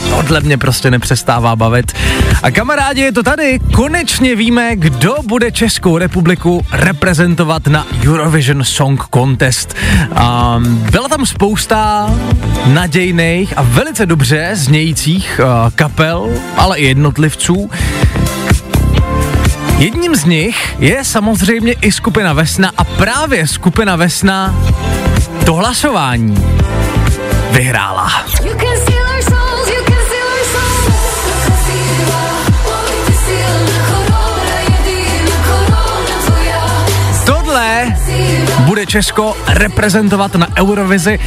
Tohle 0.10 0.42
mě 0.42 0.58
prostě 0.58 0.92
nepřestává 0.92 1.56
bavit. 1.56 1.92
A 2.44 2.52
kamarádi, 2.52 3.02
je 3.02 3.12
to 3.12 3.24
tady. 3.24 3.60
Konečně 3.74 4.36
víme, 4.36 4.76
kdo 4.76 5.16
bude 5.26 5.52
Českou 5.52 5.98
republiku 5.98 6.66
reprezentovat 6.72 7.68
na 7.68 7.88
Eurovision 8.08 8.64
Song 8.64 9.04
Contest. 9.14 9.76
Um, 10.10 10.76
byla 10.92 11.08
tam 11.08 11.26
spousta 11.26 12.10
nadějných 12.66 13.58
a 13.58 13.62
velice 13.62 14.06
dobře 14.06 14.50
znějících 14.54 15.42
uh, 15.44 15.72
kapel, 15.76 16.30
ale 16.58 16.80
i 16.80 16.86
jednotlivců. 16.86 17.70
Jedním 19.82 20.16
z 20.16 20.26
nich 20.26 20.76
je 20.80 21.04
samozřejmě 21.04 21.74
i 21.74 21.92
skupina 21.92 22.34
Vesna 22.34 22.72
a 22.78 22.84
právě 22.84 23.48
skupina 23.48 23.96
Vesna 23.96 24.56
to 25.46 25.54
hlasování 25.54 26.46
vyhrála. 27.52 28.26
Tohle 37.26 37.98
bude 38.60 38.86
Česko 38.86 39.38
reprezentovat 39.48 40.36
na 40.36 40.48
Eurovizi. 40.58 41.20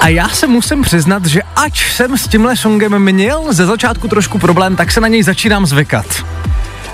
A 0.00 0.08
já 0.08 0.28
se 0.28 0.46
musím 0.46 0.82
přiznat, 0.82 1.26
že 1.26 1.42
ač 1.56 1.92
jsem 1.92 2.18
s 2.18 2.28
tímhle 2.28 2.56
songem 2.56 2.98
měl 2.98 3.44
ze 3.50 3.66
začátku 3.66 4.08
trošku 4.08 4.38
problém, 4.38 4.76
tak 4.76 4.92
se 4.92 5.00
na 5.00 5.08
něj 5.08 5.22
začínám 5.22 5.66
zvykat. 5.66 6.06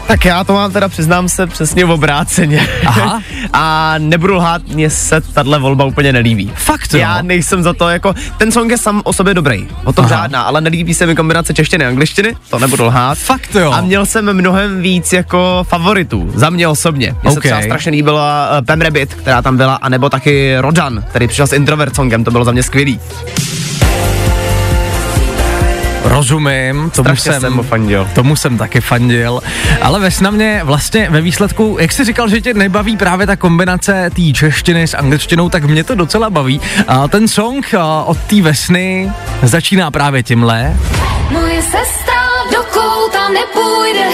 Tak 0.06 0.25
já 0.25 0.44
to 0.44 0.52
mám 0.52 0.73
teda, 0.73 0.88
přiznám 0.88 1.28
se, 1.28 1.46
přesně 1.46 1.84
v 1.84 1.90
obráceně. 1.90 2.68
Aha. 2.87 3.23
A 3.52 3.94
nebudu 3.99 4.34
lhát, 4.34 4.62
mně 4.68 4.90
se 4.90 5.20
tahle 5.20 5.58
volba 5.58 5.84
úplně 5.84 6.12
nelíbí. 6.12 6.52
Fakt 6.54 6.94
jo? 6.94 7.00
Já 7.00 7.23
nejsem 7.23 7.62
za 7.62 7.73
to, 7.73 7.88
jako, 7.88 8.14
ten 8.38 8.52
song 8.52 8.70
je 8.70 8.78
sam 8.78 9.02
o 9.04 9.12
sobě 9.12 9.34
dobrý, 9.34 9.68
o 9.84 9.92
tom 9.92 10.04
Aha. 10.04 10.16
žádná, 10.16 10.42
ale 10.42 10.61
nelíbí 10.61 10.94
se 10.94 11.06
mi 11.06 11.14
kombinace 11.16 11.54
češtiny 11.54 11.84
a 11.84 11.88
angličtiny, 11.88 12.37
to 12.50 12.58
nebudu 12.58 12.84
lhát. 12.84 13.18
Fakt 13.18 13.54
jo? 13.54 13.73
A 13.73 13.80
měl 13.80 14.06
jsem 14.06 14.32
mnohem 14.32 14.82
víc 14.82 15.12
jako 15.12 15.64
favoritů, 15.68 16.32
za 16.34 16.50
mě 16.50 16.68
osobně. 16.68 17.14
Mně 17.23 17.30
OK. 17.30 17.34
se 17.34 17.40
třeba 17.40 17.62
strašně 17.62 17.92
líbila 17.92 18.49
uh, 18.58 18.66
Pam 18.66 18.80
Rabbit, 18.80 19.14
která 19.14 19.42
tam 19.42 19.56
byla, 19.56 19.75
anebo 19.75 20.11
taky 20.11 20.56
Rodan, 20.58 21.04
který 21.08 21.26
přišel 21.28 21.46
s 21.46 21.52
Introvert 21.52 21.94
songem, 21.94 22.25
to 22.25 22.30
bylo 22.30 22.44
za 22.44 22.52
mě 22.52 22.62
skvělý. 22.62 23.00
Rozumím, 26.04 26.90
tomu 26.90 27.04
Strašně 27.04 27.32
jsem, 27.32 27.40
jsem 27.40 27.62
fandil. 27.62 28.08
tomu 28.14 28.37
jsem 28.37 28.58
taky 28.58 28.80
fandil, 28.80 29.40
ale 29.82 30.00
ve 30.00 30.30
mě 30.30 30.61
vlastně 30.64 31.11
ve 31.11 31.20
výsledku, 31.20 31.76
jak 31.80 31.92
jsi 31.92 32.04
říkal, 32.04 32.28
že 32.28 32.40
tě 32.40 32.54
nebaví 32.54 32.96
právě 32.96 33.26
ta 33.26 33.37
kombinace 33.37 34.11
té 34.16 34.23
češtiny 34.34 34.87
s 34.87 34.96
angličtinou, 34.96 35.49
tak 35.49 35.64
mě 35.64 35.84
to 35.84 35.94
docela 35.94 36.30
baví. 36.30 36.61
A 36.88 37.08
ten 37.08 37.28
song 37.28 37.75
od 38.04 38.18
té 38.18 38.42
Vesny 38.42 39.12
začíná 39.42 39.90
právě 39.90 40.23
tímhle. 40.23 40.76
Moje 41.30 41.62
sestra, 41.62 42.23
dokud 42.52 43.12
tam 43.12 43.32
nepůjde, 43.34 44.08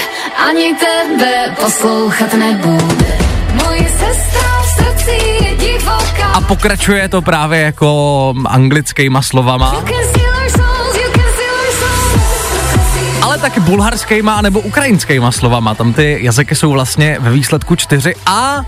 ani 0.49 0.75
tebe 0.75 1.57
poslouchat 1.61 2.35
nebude. 2.35 3.19
Moje 3.65 3.89
sestra 3.89 4.63
v 4.63 4.67
srdci 4.67 5.11
je 5.45 5.57
divoká. 5.57 6.27
A 6.35 6.41
pokračuje 6.41 7.09
to 7.09 7.23
právě 7.23 7.61
jako 7.61 8.35
anglickýma 8.47 9.23
slovama, 9.23 9.75
You 9.75 10.30
taky 13.41 13.61
bulharskýma 13.61 14.41
nebo 14.41 14.61
ukrajinskýma 14.61 15.33
slovama. 15.33 15.75
Tam 15.75 15.93
ty 15.93 16.19
jazyky 16.21 16.55
jsou 16.55 16.71
vlastně 16.71 17.17
ve 17.21 17.31
výsledku 17.31 17.77
čtyři 17.77 18.15
a 18.27 18.65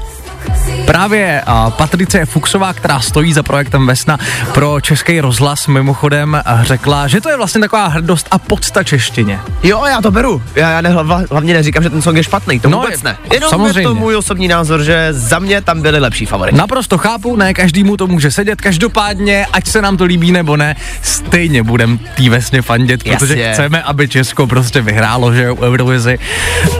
Právě 0.86 1.42
a, 1.46 1.70
Patricie 1.70 2.26
Fuxová, 2.26 2.72
která 2.72 3.00
stojí 3.00 3.32
za 3.32 3.42
projektem 3.42 3.86
Vesna 3.86 4.18
pro 4.54 4.80
český 4.80 5.20
rozhlas, 5.20 5.66
mimochodem 5.66 6.42
řekla, 6.62 7.08
že 7.08 7.20
to 7.20 7.28
je 7.28 7.36
vlastně 7.36 7.60
taková 7.60 7.86
hrdost 7.86 8.26
a 8.30 8.38
podsta 8.38 8.82
češtině. 8.82 9.40
Jo, 9.62 9.84
já 9.84 10.00
to 10.00 10.10
beru. 10.10 10.42
Já, 10.54 10.70
já 10.70 10.80
ne, 10.80 10.90
hla- 10.90 11.26
hlavně 11.30 11.54
neříkám, 11.54 11.82
že 11.82 11.90
ten 11.90 12.02
song 12.02 12.16
je 12.16 12.24
špatný, 12.24 12.60
to 12.60 12.68
No, 12.70 12.76
vůbec 12.78 12.92
je- 12.94 13.04
ne. 13.04 13.16
Jenom 13.32 13.50
samozřejmě. 13.50 13.80
je 13.80 13.84
to 13.86 13.94
můj 13.94 14.16
osobní 14.16 14.48
názor, 14.48 14.82
že 14.82 15.08
za 15.10 15.38
mě 15.38 15.60
tam 15.60 15.82
byly 15.82 15.98
lepší 15.98 16.26
favority. 16.26 16.58
Naprosto 16.58 16.98
chápu, 16.98 17.36
ne 17.36 17.54
každému 17.54 17.96
to 17.96 18.06
může 18.06 18.30
sedět, 18.30 18.60
každopádně, 18.60 19.46
ať 19.52 19.66
se 19.68 19.82
nám 19.82 19.96
to 19.96 20.04
líbí 20.04 20.32
nebo 20.32 20.56
ne, 20.56 20.76
stejně 21.02 21.62
budem 21.62 21.98
tý 22.14 22.28
vesně 22.28 22.62
fandit, 22.62 23.04
protože 23.04 23.38
Jasně. 23.38 23.52
chceme, 23.52 23.82
aby 23.82 24.08
Česko 24.08 24.46
prostě 24.46 24.80
vyhrálo, 24.80 25.34
že 25.34 25.42
jo, 25.42 25.56
Eurovizi. 25.56 26.18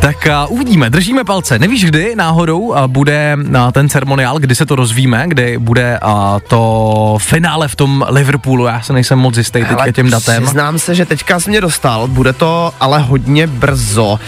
Tak 0.00 0.26
a, 0.26 0.46
uvidíme, 0.46 0.90
držíme 0.90 1.24
palce. 1.24 1.58
Nevíš, 1.58 1.84
kdy 1.84 2.16
náhodou 2.16 2.74
a, 2.74 2.88
bude 2.88 3.36
a, 3.56 3.72
ten 3.72 3.88
ceremoniál, 3.88 4.38
kdy 4.38 4.54
se 4.54 4.66
to 4.66 4.76
rozvíme, 4.76 5.24
kdy 5.26 5.58
bude 5.58 5.98
a, 6.02 6.40
to 6.48 7.16
finále 7.20 7.68
v 7.68 7.76
tom 7.76 8.04
Liverpoolu, 8.08 8.66
já 8.66 8.80
se 8.80 8.92
nejsem 8.92 9.18
moc 9.18 9.36
jistý 9.36 9.60
teďka 9.60 9.92
tím 9.92 10.10
datem. 10.10 10.42
Přiznám 10.42 10.78
se, 10.78 10.94
že 10.94 11.06
teďka 11.06 11.40
jsi 11.40 11.50
mě 11.50 11.60
dostal, 11.60 12.08
bude 12.08 12.32
to 12.32 12.72
ale 12.80 12.98
hodně 12.98 13.46
brzo. 13.46 14.18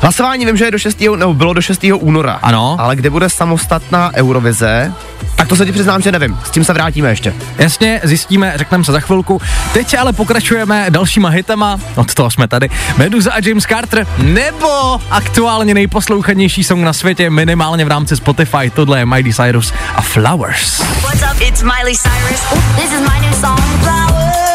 Hlasování 0.00 0.46
vím, 0.46 0.56
že 0.56 0.64
je 0.64 0.70
do 0.70 0.78
6. 0.78 1.00
nebo 1.16 1.34
bylo 1.34 1.52
do 1.52 1.62
6. 1.62 1.84
února. 1.94 2.38
Ano. 2.42 2.76
Ale 2.78 2.96
kde 2.96 3.10
bude 3.10 3.30
samostatná 3.30 4.10
Eurovize, 4.14 4.92
tak 5.36 5.48
to 5.48 5.56
se 5.56 5.66
ti 5.66 5.72
přiznám, 5.72 6.02
že 6.02 6.12
nevím. 6.12 6.38
S 6.44 6.50
tím 6.50 6.64
se 6.64 6.72
vrátíme 6.72 7.08
ještě. 7.08 7.34
Jasně, 7.58 8.00
zjistíme, 8.04 8.52
řekneme 8.56 8.84
se 8.84 8.92
za 8.92 9.00
chvilku. 9.00 9.40
Teď 9.72 9.98
ale 9.98 10.12
pokračujeme 10.12 10.86
dalšíma 10.88 11.28
hitama, 11.28 11.80
od 11.96 12.14
toho 12.14 12.30
jsme 12.30 12.48
tady. 12.48 12.70
Meduza 12.96 13.32
a 13.32 13.48
James 13.48 13.64
Carter, 13.64 14.06
nebo 14.18 15.00
aktuálně 15.10 15.74
nejposlouchanější 15.74 16.64
song 16.64 16.84
na 16.84 16.92
světě, 16.92 17.30
minimálně 17.30 17.84
v 17.84 17.88
rámci 17.88 18.16
Spotify, 18.16 18.70
tohle 18.74 18.98
je 18.98 19.06
Miley 19.06 19.32
Cyrus 19.32 19.72
a 19.94 20.02
Flowers. 20.02 20.78
What's 20.78 21.22
up? 21.22 21.40
It's 21.40 21.62
Miley 21.62 21.96
Cyrus. 21.96 22.40
This 22.76 22.92
is 22.92 23.00
my 23.00 23.20
new 23.26 23.34
song, 23.40 23.60
Flowers. 23.80 24.46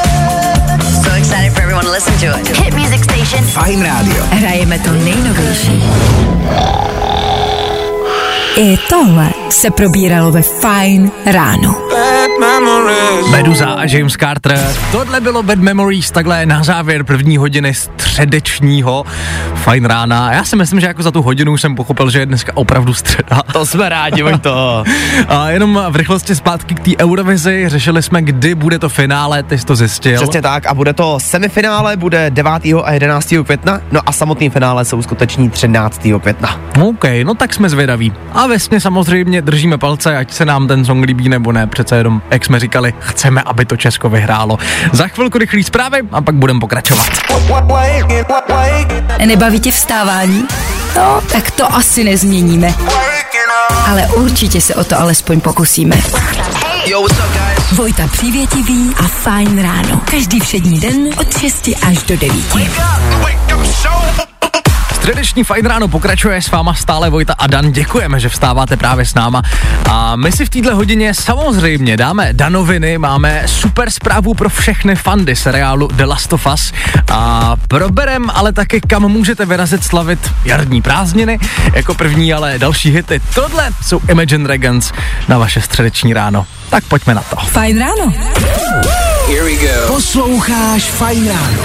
So 1.04 1.12
excited 1.12 1.54
for 1.54 1.62
everyone 1.62 1.86
to 1.86 1.92
listen 1.92 2.14
to 2.20 2.40
it. 2.40 2.58
Hit 2.58 2.74
music 2.74 3.11
station. 3.32 3.48
Fajn 3.48 3.82
rádio. 3.84 4.24
Hrajeme 4.32 4.80
to 4.80 4.92
nejnovější. 4.92 5.84
I 8.58 8.78
tohle 8.90 9.30
se 9.50 9.72
probíralo 9.72 10.32
ve 10.32 10.42
Fine 10.42 11.12
ráno. 11.26 11.76
Meduza 13.32 13.66
a 13.70 13.86
James 13.86 14.14
Carter. 14.14 14.76
Tohle 14.92 15.22
bylo 15.22 15.44
Bad 15.44 15.60
Memories, 15.60 16.12
takhle 16.12 16.46
na 16.46 16.64
závěr 16.64 17.04
první 17.04 17.38
hodiny 17.38 17.74
středečního 17.74 19.06
fajn 19.56 19.86
rána. 19.86 20.34
Já 20.34 20.44
si 20.44 20.56
myslím, 20.56 20.80
že 20.80 20.88
jako 20.88 21.04
za 21.04 21.12
tu 21.12 21.22
hodinu 21.22 21.58
jsem 21.58 21.76
pochopil, 21.76 22.10
že 22.10 22.20
je 22.20 22.26
dneska 22.26 22.52
opravdu 22.56 22.94
středa. 22.94 23.42
To 23.54 23.66
jsme 23.66 23.90
rádi, 23.90 24.24
to. 24.42 24.84
A 25.28 25.50
jenom 25.50 25.84
v 25.90 25.96
rychlosti 25.96 26.36
zpátky 26.36 26.76
k 26.76 26.80
té 26.80 26.92
Eurovizi, 27.04 27.64
řešili 27.68 28.04
jsme, 28.04 28.22
kdy 28.22 28.56
bude 28.56 28.80
to 28.80 28.90
finále, 28.90 29.44
ty 29.44 29.58
jsi 29.58 29.66
to 29.66 29.76
zjistil. 29.76 30.16
Přesně 30.16 30.42
tak 30.42 30.66
a 30.66 30.74
bude 30.74 30.94
to 30.94 31.20
semifinále, 31.20 31.98
bude 31.98 32.30
9. 32.30 32.52
a 32.84 32.92
11. 32.92 33.34
května, 33.46 33.82
no 33.92 34.02
a 34.06 34.12
samotný 34.12 34.50
finále 34.50 34.86
se 34.86 34.96
uskuteční 34.96 35.50
13. 35.50 36.02
května. 36.22 36.60
OK, 36.82 37.06
no 37.24 37.34
tak 37.34 37.54
jsme 37.54 37.70
zvědaví. 37.70 38.14
A 38.34 38.48
vesně 38.48 38.80
samozřejmě 38.80 39.42
držíme 39.42 39.78
palce, 39.78 40.18
ať 40.18 40.32
se 40.32 40.46
nám 40.46 40.68
ten 40.68 40.86
song 40.86 41.06
líbí 41.06 41.30
nebo 41.30 41.52
ne, 41.52 41.68
přece 41.68 41.98
jenom, 41.98 42.22
jak 42.32 42.46
jsme 42.46 42.60
říkali, 42.60 42.94
chceme, 43.00 43.42
aby 43.42 43.66
to 43.66 43.78
Česko 43.78 44.10
vyhrálo. 44.10 44.58
Za 44.92 45.08
chvilku 45.08 45.38
rychlý 45.38 45.64
zprávy 45.64 46.00
a 46.12 46.22
pak 46.22 46.36
budeme 46.36 46.60
pokračovat. 46.60 47.08
Nebaví 49.26 49.60
tě 49.60 49.72
vstávání? 49.72 50.48
No, 50.96 51.22
tak 51.32 51.52
to 51.52 51.76
asi 51.76 52.04
nezměníme. 52.04 52.74
Ale 53.88 54.08
určitě 54.08 54.62
se 54.62 54.76
o 54.76 54.84
to 54.84 55.00
alespoň 55.00 55.42
pokusíme. 55.42 55.96
Vojta 57.72 58.08
Přívětivý 58.08 58.96
a 59.00 59.04
Fajn 59.04 59.62
ráno. 59.64 60.02
Každý 60.12 60.40
všední 60.40 60.80
den 60.80 61.10
od 61.20 61.38
6 61.38 61.70
až 61.88 62.04
do 62.04 62.18
9. 62.18 62.32
Středeční 65.02 65.44
fajn 65.44 65.66
ráno 65.66 65.88
pokračuje 65.88 66.42
s 66.42 66.52
váma 66.52 66.74
stále 66.74 67.10
Vojta 67.10 67.34
a 67.38 67.48
Dan. 67.48 67.72
Děkujeme, 67.72 68.20
že 68.20 68.30
vstáváte 68.30 68.78
právě 68.78 69.06
s 69.06 69.14
náma. 69.14 69.42
A 69.90 70.16
my 70.16 70.32
si 70.32 70.46
v 70.46 70.50
této 70.50 70.76
hodině 70.76 71.14
samozřejmě 71.14 71.98
dáme 71.98 72.34
Danoviny, 72.34 72.98
máme 72.98 73.44
super 73.46 73.90
zprávu 73.90 74.34
pro 74.34 74.50
všechny 74.50 74.96
fandy 74.96 75.36
seriálu 75.36 75.88
The 75.88 76.06
Last 76.06 76.34
of 76.34 76.48
Us 76.54 76.74
a 77.12 77.56
proberem 77.68 78.30
ale 78.34 78.54
taky, 78.54 78.82
kam 78.82 79.08
můžete 79.08 79.46
vyrazit 79.46 79.84
slavit 79.84 80.32
jarní 80.46 80.82
prázdniny. 80.82 81.40
Jako 81.74 81.94
první 81.96 82.34
ale 82.34 82.60
další 82.60 82.92
hity. 82.92 83.22
Tohle 83.36 83.70
jsou 83.82 84.00
Imagine 84.10 84.44
Dragons 84.44 84.94
na 85.28 85.38
vaše 85.38 85.62
středeční 85.62 86.14
ráno. 86.14 86.46
Tak 86.72 86.84
pojďme 86.88 87.14
na 87.14 87.22
to. 87.22 87.36
Fajn 87.36 87.80
ráno. 87.80 88.14
Posloucháš 89.88 90.84
Fajn 90.84 91.28
ráno. 91.28 91.58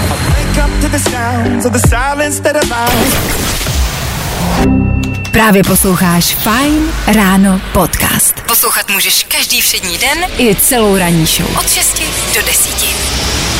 Právě 5.31 5.63
posloucháš 5.63 6.25
Fajn 6.35 6.91
ráno 7.07 7.61
podcast. 7.73 8.41
Poslouchat 8.47 8.89
můžeš 8.89 9.23
každý 9.23 9.61
všední 9.61 9.97
den 9.97 10.17
i 10.37 10.55
celou 10.55 10.97
ranní 10.97 11.25
show. 11.25 11.57
Od 11.59 11.69
6 11.69 12.01
do 12.35 12.41
10. 12.45 12.85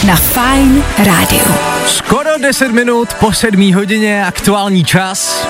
Na 0.08 0.16
Fajn 0.16 0.84
rádiu. 0.98 1.56
Skoro 1.86 2.38
10 2.38 2.72
minut 2.72 3.14
po 3.14 3.34
7 3.34 3.74
hodině, 3.74 4.26
aktuální 4.26 4.86
čas. 4.86 5.48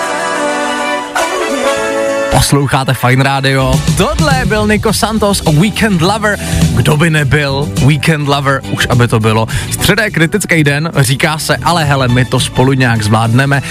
Posloucháte 2.37 2.93
Fine 2.93 3.23
Radio. 3.23 3.81
Tohle 3.97 4.45
byl 4.45 4.67
Nico 4.67 4.93
Santos 4.93 5.41
o 5.45 5.51
Weekend 5.51 6.01
Lover. 6.01 6.39
Kdo 6.75 6.97
by 6.97 7.09
nebyl 7.09 7.69
Weekend 7.85 8.27
Lover, 8.27 8.61
už 8.71 8.87
aby 8.89 9.07
to 9.07 9.19
bylo. 9.19 9.47
Středa 9.71 10.03
je 10.03 10.11
kritický 10.11 10.63
den, 10.63 10.91
říká 10.95 11.37
se, 11.37 11.57
ale 11.63 11.83
hele, 11.85 12.07
my 12.07 12.25
to 12.25 12.39
spolu 12.39 12.73
nějak 12.73 13.03
zvládneme. 13.03 13.63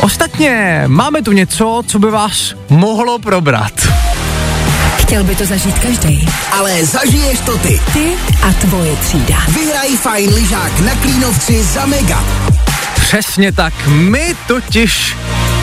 Ostatně, 0.00 0.84
máme 0.86 1.22
tu 1.22 1.32
něco, 1.32 1.82
co 1.86 1.98
by 1.98 2.10
vás 2.10 2.54
mohlo 2.68 3.18
probrat. 3.18 3.88
Chtěl 4.96 5.24
by 5.24 5.34
to 5.36 5.44
zažít 5.46 5.78
každý. 5.78 6.28
Ale 6.52 6.84
zažiješ 6.84 7.40
to 7.40 7.58
ty. 7.58 7.80
Ty 7.92 8.12
a 8.42 8.52
tvoje 8.52 8.96
třída. 8.96 9.36
Vyhraj 9.48 9.96
fajn 9.96 10.34
lyžák 10.34 10.80
na 10.80 10.94
Klínovci 10.94 11.62
za 11.62 11.86
mega. 11.86 12.24
Přesně 12.94 13.52
tak. 13.52 13.74
My 13.86 14.34
totiž, 14.46 15.16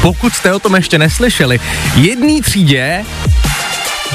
pokud 0.03 0.33
jste 0.33 0.53
o 0.53 0.59
tom 0.59 0.75
ještě 0.75 0.97
neslyšeli, 0.97 1.59
jedný 1.95 2.41
třídě 2.41 3.05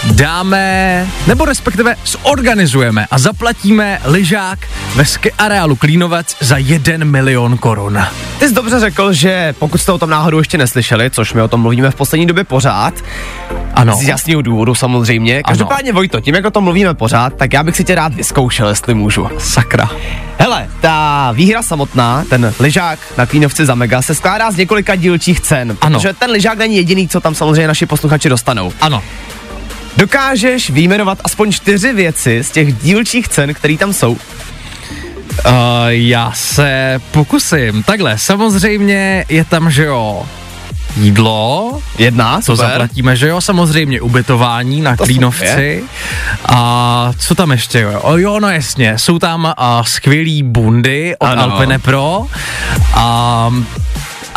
dáme, 0.04 1.06
nebo 1.26 1.44
respektive 1.44 1.94
zorganizujeme 2.04 3.06
a 3.10 3.18
zaplatíme 3.18 4.00
lyžák 4.04 4.58
ve 4.94 5.04
ski 5.04 5.32
areálu 5.32 5.76
Klínovec 5.76 6.36
za 6.40 6.56
1 6.56 7.04
milion 7.04 7.58
korun. 7.58 7.98
Ty 8.38 8.48
jsi 8.48 8.54
dobře 8.54 8.80
řekl, 8.80 9.12
že 9.12 9.54
pokud 9.58 9.78
jste 9.78 9.92
o 9.92 9.98
tom 9.98 10.10
náhodou 10.10 10.38
ještě 10.38 10.58
neslyšeli, 10.58 11.10
což 11.10 11.32
my 11.32 11.42
o 11.42 11.48
tom 11.48 11.60
mluvíme 11.60 11.90
v 11.90 11.94
poslední 11.94 12.26
době 12.26 12.44
pořád, 12.44 12.94
Ano. 13.74 13.96
z 13.96 14.02
jasného 14.02 14.42
důvodu 14.42 14.74
samozřejmě. 14.74 15.42
Každopádně 15.42 15.92
Vojto, 15.92 16.20
tím 16.20 16.34
jak 16.34 16.44
o 16.44 16.50
tom 16.50 16.64
mluvíme 16.64 16.94
pořád, 16.94 17.32
tak 17.34 17.52
já 17.52 17.62
bych 17.62 17.76
si 17.76 17.84
tě 17.84 17.94
rád 17.94 18.14
vyzkoušel, 18.14 18.68
jestli 18.68 18.94
můžu. 18.94 19.28
Sakra. 19.38 19.90
Hele, 20.38 20.68
ta 20.80 21.32
výhra 21.32 21.62
samotná, 21.62 22.24
ten 22.30 22.54
lyžák 22.60 22.98
na 23.16 23.26
Klínovci 23.26 23.66
za 23.66 23.74
mega, 23.74 24.02
se 24.02 24.14
skládá 24.14 24.50
z 24.50 24.56
několika 24.56 24.94
dílčích 24.96 25.40
cen. 25.40 25.76
Ano. 25.80 25.98
Protože 25.98 26.12
ten 26.12 26.30
lyžák 26.30 26.58
není 26.58 26.76
jediný, 26.76 27.08
co 27.08 27.20
tam 27.20 27.34
samozřejmě 27.34 27.68
naši 27.68 27.86
posluchači 27.86 28.28
dostanou. 28.28 28.72
Ano. 28.80 29.02
Dokážeš 29.98 30.70
vyjmenovat 30.70 31.18
aspoň 31.24 31.52
čtyři 31.52 31.92
věci 31.92 32.44
z 32.44 32.50
těch 32.50 32.74
dílčích 32.74 33.28
cen, 33.28 33.54
které 33.54 33.76
tam 33.76 33.92
jsou? 33.92 34.10
Uh, 34.12 34.18
já 35.88 36.32
se 36.32 37.00
pokusím. 37.10 37.82
Takhle, 37.82 38.18
samozřejmě 38.18 39.24
je 39.28 39.44
tam, 39.44 39.70
že 39.70 39.84
jo, 39.84 40.26
jídlo, 40.96 41.80
Jedna, 41.98 42.36
to 42.36 42.42
super. 42.42 42.66
zaplatíme, 42.66 43.16
že 43.16 43.28
jo, 43.28 43.40
samozřejmě 43.40 44.00
ubytování 44.00 44.80
na 44.80 44.96
To 44.96 45.04
Klínovci. 45.04 45.84
A 46.44 47.12
co 47.18 47.34
tam 47.34 47.50
ještě, 47.50 47.80
jo? 47.80 48.00
O, 48.00 48.16
jo, 48.16 48.40
no 48.40 48.50
jasně, 48.50 48.98
jsou 48.98 49.18
tam 49.18 49.44
uh, 49.44 49.82
skvělý 49.82 50.42
bundy 50.42 51.16
od 51.18 51.26
Ano. 51.26 51.42
Alpine 51.42 51.78
Pro. 51.78 52.26
A, 52.94 53.50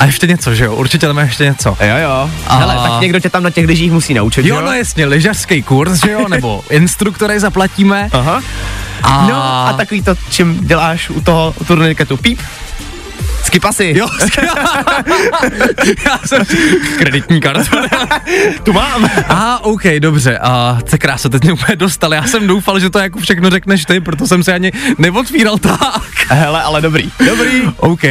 a 0.02 0.06
ještě 0.06 0.28
něco, 0.28 0.56
že 0.56 0.66
jo, 0.66 0.76
určitě 0.76 1.08
tam 1.08 1.18
je 1.18 1.24
ještě 1.26 1.44
něco. 1.46 1.70
Jo, 1.80 1.96
jo. 2.04 2.30
A- 2.48 2.56
Hele, 2.58 2.76
tak 2.90 3.02
někdo 3.02 3.20
tě 3.20 3.30
tam 3.30 3.44
na 3.44 3.50
těch 3.50 3.68
lyžích 3.68 3.92
musí 3.92 4.14
naučit, 4.14 4.46
Jo, 4.46 4.56
že 4.56 4.62
no 4.66 4.74
jasně, 4.74 5.06
lyžařský 5.06 5.62
kurz, 5.64 6.00
že 6.06 6.12
jo, 6.12 6.28
nebo 6.30 6.64
instruktory 6.70 7.40
zaplatíme. 7.40 8.10
Aha. 8.12 8.42
A, 9.04 9.28
No 9.28 9.36
a 9.68 9.74
takový 9.78 10.02
to, 10.02 10.16
čím 10.30 10.60
děláš 10.68 11.10
u 11.10 11.22
toho 11.22 11.54
turniketu 11.68 12.18
píp? 12.18 12.40
Skipasy. 13.44 13.94
Jo, 13.98 14.08
já 16.06 16.20
jsem 16.26 16.44
kreditní 16.98 17.42
kartu. 17.42 17.78
tu 18.64 18.74
mám. 18.74 19.10
A 19.30 19.64
OK, 19.64 19.84
dobře, 20.00 20.38
a 20.38 20.80
je 20.92 20.98
krása, 20.98 21.30
teď 21.30 21.44
mě 21.44 21.54
úplně 21.54 21.76
dostal. 21.76 22.14
Já 22.14 22.24
jsem 22.24 22.48
doufal, 22.48 22.80
že 22.80 22.90
to 22.90 23.00
jako 23.00 23.20
všechno 23.20 23.50
řekneš 23.50 23.86
ty, 23.86 24.00
proto 24.00 24.28
jsem 24.28 24.44
se 24.44 24.54
ani 24.54 24.72
neotvíral 24.98 25.58
tak. 25.58 26.02
Hele, 26.28 26.64
ale 26.64 26.82
dobrý. 26.82 27.12
Dobrý. 27.26 27.62
OK, 27.78 28.02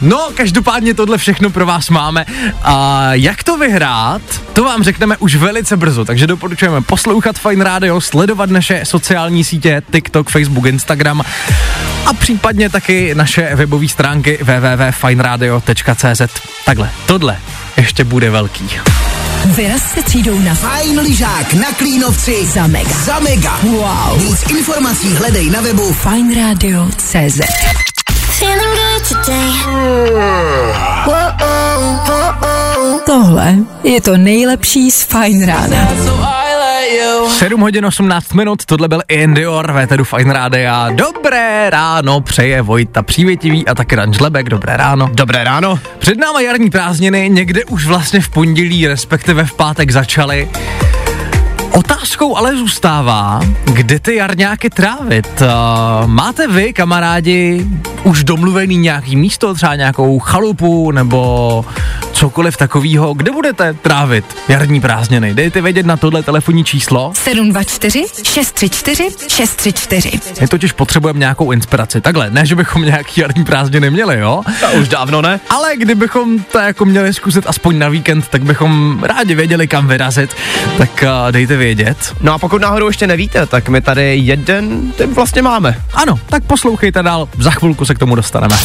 no 0.00 0.28
každopádně 0.34 0.94
tohle 0.94 1.18
všechno 1.18 1.50
pro 1.50 1.66
vás 1.66 1.90
máme. 1.90 2.26
A 2.62 3.08
jak 3.14 3.44
to 3.44 3.58
vyhrát, 3.58 4.22
to 4.52 4.64
vám 4.64 4.82
řekneme 4.82 5.16
už 5.16 5.34
velice 5.34 5.76
brzo, 5.76 6.04
takže 6.04 6.26
doporučujeme 6.26 6.80
poslouchat 6.80 7.38
Fine 7.38 7.64
Radio, 7.64 8.00
sledovat 8.00 8.50
naše 8.50 8.80
sociální 8.84 9.44
sítě, 9.44 9.82
TikTok, 9.92 10.30
Facebook, 10.30 10.66
Instagram 10.66 11.22
a 12.06 12.12
případně 12.12 12.70
taky 12.70 13.14
naše 13.14 13.54
webové 13.54 13.88
stránky 13.88 14.38
www.fineradio.cz. 14.80 16.22
Takhle, 16.64 16.90
tohle 17.06 17.36
ještě 17.76 18.04
bude 18.04 18.30
velký. 18.30 18.70
Vyraz 19.44 19.82
se 19.94 20.02
třídou 20.02 20.38
na 20.38 20.54
Fajn 20.54 21.00
lyžák 21.00 21.52
na 21.54 21.72
Klínovci 21.72 22.46
za 22.46 22.66
mega. 22.66 22.90
za 22.90 23.18
mega. 23.20 23.58
Wow. 23.62 24.18
Víc 24.18 24.50
informací 24.50 25.14
hledej 25.14 25.50
na 25.50 25.60
webu 25.60 25.92
Fajnradio.cz. 25.92 27.40
Tohle 33.06 33.54
je 33.84 34.00
to 34.00 34.16
nejlepší 34.16 34.90
z 34.90 35.02
Fajn 35.02 35.46
rána. 35.46 36.39
7 37.28 37.60
hodin 37.60 37.86
18 37.86 38.34
minut, 38.34 38.64
tohle 38.64 38.88
byl 38.88 39.02
Ian 39.08 39.34
Dior, 39.34 39.72
Véteru 39.72 40.04
Fine 40.04 40.32
Rádia. 40.32 40.90
Dobré 40.90 41.70
ráno, 41.70 42.20
přeje 42.20 42.62
Vojta 42.62 43.02
Přívětivý 43.02 43.66
a 43.66 43.74
taky 43.74 43.96
Dan 43.96 44.12
Žlebek, 44.12 44.48
dobré 44.48 44.76
ráno. 44.76 45.10
Dobré 45.14 45.44
ráno. 45.44 45.78
Před 45.98 46.18
náma 46.18 46.40
jarní 46.40 46.70
prázdniny, 46.70 47.30
někde 47.32 47.64
už 47.64 47.86
vlastně 47.86 48.20
v 48.20 48.28
pondělí, 48.28 48.86
respektive 48.86 49.44
v 49.44 49.54
pátek 49.54 49.90
začaly. 49.90 50.50
Otázkou 51.72 52.36
ale 52.36 52.56
zůstává, 52.56 53.40
kde 53.64 54.00
ty 54.00 54.14
jarňáky 54.14 54.70
trávit. 54.70 55.42
Uh, 55.42 56.06
máte 56.06 56.48
vy, 56.48 56.72
kamarádi, 56.72 57.66
už 58.04 58.24
domluvený 58.24 58.76
nějaký 58.76 59.16
místo, 59.16 59.54
třeba 59.54 59.74
nějakou 59.74 60.18
chalupu 60.18 60.90
nebo 60.90 61.64
cokoliv 62.20 62.56
takového, 62.56 63.14
kde 63.14 63.32
budete 63.32 63.74
trávit 63.74 64.24
jarní 64.48 64.80
prázdniny? 64.80 65.34
Dejte 65.34 65.60
vědět 65.60 65.86
na 65.86 65.96
tohle 65.96 66.22
telefonní 66.22 66.64
číslo. 66.64 67.12
724 67.14 68.04
634 68.22 69.08
634 69.28 70.20
My 70.40 70.48
totiž 70.48 70.72
potřebujeme 70.72 71.18
nějakou 71.18 71.50
inspiraci. 71.50 72.00
Takhle, 72.00 72.30
ne, 72.30 72.46
že 72.46 72.54
bychom 72.54 72.82
nějaký 72.82 73.20
jarní 73.20 73.44
prázdniny 73.44 73.90
měli, 73.90 74.18
jo? 74.18 74.42
To 74.60 74.78
už 74.78 74.88
dávno 74.88 75.22
ne. 75.22 75.40
Ale 75.50 75.76
kdybychom 75.76 76.42
to 76.42 76.58
jako 76.58 76.84
měli 76.84 77.14
zkusit 77.14 77.44
aspoň 77.46 77.78
na 77.78 77.88
víkend, 77.88 78.28
tak 78.28 78.42
bychom 78.42 79.02
rádi 79.02 79.34
věděli, 79.34 79.68
kam 79.68 79.88
vyrazit. 79.88 80.36
Tak 80.78 80.90
uh, 81.02 81.32
dejte 81.32 81.56
vědět. 81.56 82.14
No 82.20 82.32
a 82.32 82.38
pokud 82.38 82.62
náhodou 82.62 82.86
ještě 82.86 83.06
nevíte, 83.06 83.46
tak 83.46 83.68
my 83.68 83.80
tady 83.80 84.16
jeden 84.16 84.92
typ 84.92 85.10
vlastně 85.10 85.42
máme. 85.42 85.82
Ano, 85.94 86.18
tak 86.26 86.44
poslouchejte 86.44 87.02
dál, 87.02 87.28
za 87.38 87.50
chvilku 87.50 87.84
se 87.84 87.94
k 87.94 87.98
tomu 87.98 88.14
dostaneme. 88.14 88.56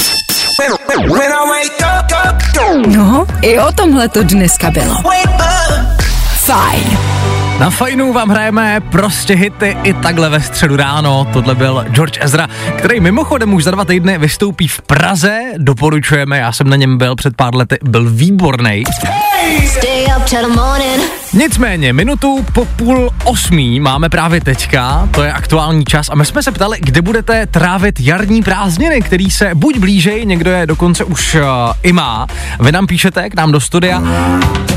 No, 2.85 3.25
i 3.41 3.59
o 3.59 3.71
tomhle 3.71 4.09
to 4.09 4.23
dneska 4.23 4.71
bylo. 4.71 4.95
Fajn. 6.45 6.97
Na 7.59 7.69
fajnu 7.69 8.13
vám 8.13 8.29
hrajeme 8.29 8.81
prostě 8.91 9.35
hity 9.35 9.77
i 9.83 9.93
takhle 9.93 10.29
ve 10.29 10.41
středu 10.41 10.75
ráno. 10.75 11.27
Tohle 11.33 11.55
byl 11.55 11.85
George 11.89 12.17
Ezra, 12.21 12.47
který 12.77 12.99
mimochodem 12.99 13.53
už 13.53 13.63
za 13.63 13.71
dva 13.71 13.85
týdny 13.85 14.17
vystoupí 14.17 14.67
v 14.67 14.81
Praze. 14.81 15.41
Doporučujeme, 15.57 16.37
já 16.37 16.51
jsem 16.51 16.69
na 16.69 16.75
něm 16.75 16.97
byl 16.97 17.15
před 17.15 17.35
pár 17.35 17.55
lety, 17.55 17.77
byl 17.83 18.09
výborný. 18.09 18.83
Stay 19.67 20.05
Nicméně, 21.37 21.93
minutu 21.93 22.45
po 22.53 22.65
půl 22.65 23.09
osmí 23.23 23.79
máme 23.79 24.09
právě 24.09 24.41
teďka, 24.41 25.09
to 25.11 25.23
je 25.23 25.33
aktuální 25.33 25.85
čas 25.85 26.09
a 26.09 26.15
my 26.15 26.25
jsme 26.25 26.43
se 26.43 26.51
ptali, 26.51 26.77
kde 26.81 27.01
budete 27.01 27.45
trávit 27.45 27.99
jarní 27.99 28.43
prázdniny, 28.43 29.01
který 29.01 29.31
se 29.31 29.51
buď 29.55 29.77
blížej, 29.77 30.25
někdo 30.25 30.51
je 30.51 30.67
dokonce 30.67 31.03
už 31.03 31.35
uh, 31.35 31.41
i 31.83 31.93
má. 31.93 32.27
Vy 32.59 32.71
nám 32.71 32.87
píšete 32.87 33.29
k 33.29 33.35
nám 33.35 33.51
do 33.51 33.59
studia. 33.59 34.03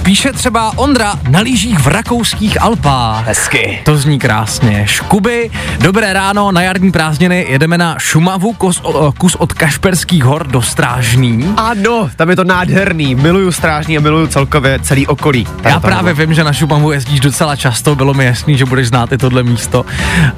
Píše 0.02 0.32
třeba 0.32 0.78
Ondra 0.78 1.14
na 1.30 1.40
lyžích 1.40 1.78
v 1.78 1.86
rakouských 1.86 2.62
Alpách. 2.62 3.26
Hezky. 3.26 3.78
To 3.84 3.96
zní 3.96 4.18
krásně. 4.18 4.82
Škuby, 4.86 5.50
dobré 5.80 6.12
ráno, 6.12 6.52
na 6.52 6.62
jarní 6.62 6.92
prázdniny 6.92 7.46
jedeme 7.48 7.78
na 7.78 7.98
Šumavu, 7.98 8.52
kus, 8.52 8.80
o, 8.82 9.12
kus 9.12 9.34
od 9.34 9.52
Kašperských 9.52 10.24
hor 10.24 10.46
do 10.46 10.62
Strážný. 10.62 11.54
Ano, 11.56 12.10
tam 12.16 12.30
je 12.30 12.36
to 12.36 12.44
nádherný. 12.44 13.14
Miluju 13.14 13.52
strážní 13.52 13.98
a 13.98 14.00
miluju 14.00 14.26
celkově 14.26 14.78
celý 14.82 15.06
okolí. 15.06 15.46
Já 15.64 15.80
právě 15.80 16.14
vím, 16.14 16.34
že 16.34 16.44
na 16.48 16.52
Šumavu 16.52 16.92
jezdíš 16.92 17.20
docela 17.20 17.56
často, 17.56 17.94
bylo 17.94 18.14
mi 18.14 18.24
jasný, 18.24 18.58
že 18.58 18.64
budeš 18.64 18.88
znát 18.88 19.12
i 19.12 19.18
tohle 19.18 19.42
místo. 19.42 19.84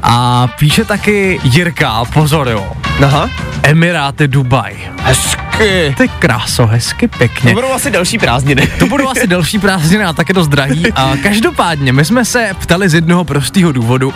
A 0.02 0.46
píše 0.58 0.84
taky 0.84 1.40
Jirka, 1.44 2.04
pozor 2.04 2.48
jo, 2.48 2.72
Aha. 3.04 3.30
Emiráty 3.62 4.28
Dubaj. 4.28 4.74
Hezky. 5.02 5.94
Ty 5.96 6.08
kráso, 6.08 6.66
hezky, 6.66 7.08
To 7.08 7.18
pěkně. 7.18 7.54
budou 7.54 7.72
asi 7.72 7.90
další 7.90 8.18
prázdniny. 8.18 8.66
To 8.78 8.86
budou 8.86 9.08
asi 9.08 9.26
delší 9.26 9.58
prázdniny 9.58 10.04
a 10.04 10.12
také 10.12 10.32
dost 10.32 10.48
drahý. 10.48 10.92
A 10.92 11.12
každopádně, 11.22 11.92
my 11.92 12.04
jsme 12.04 12.24
se 12.24 12.50
ptali 12.60 12.88
z 12.88 12.94
jednoho 12.94 13.24
prostého 13.24 13.72
důvodu. 13.72 14.14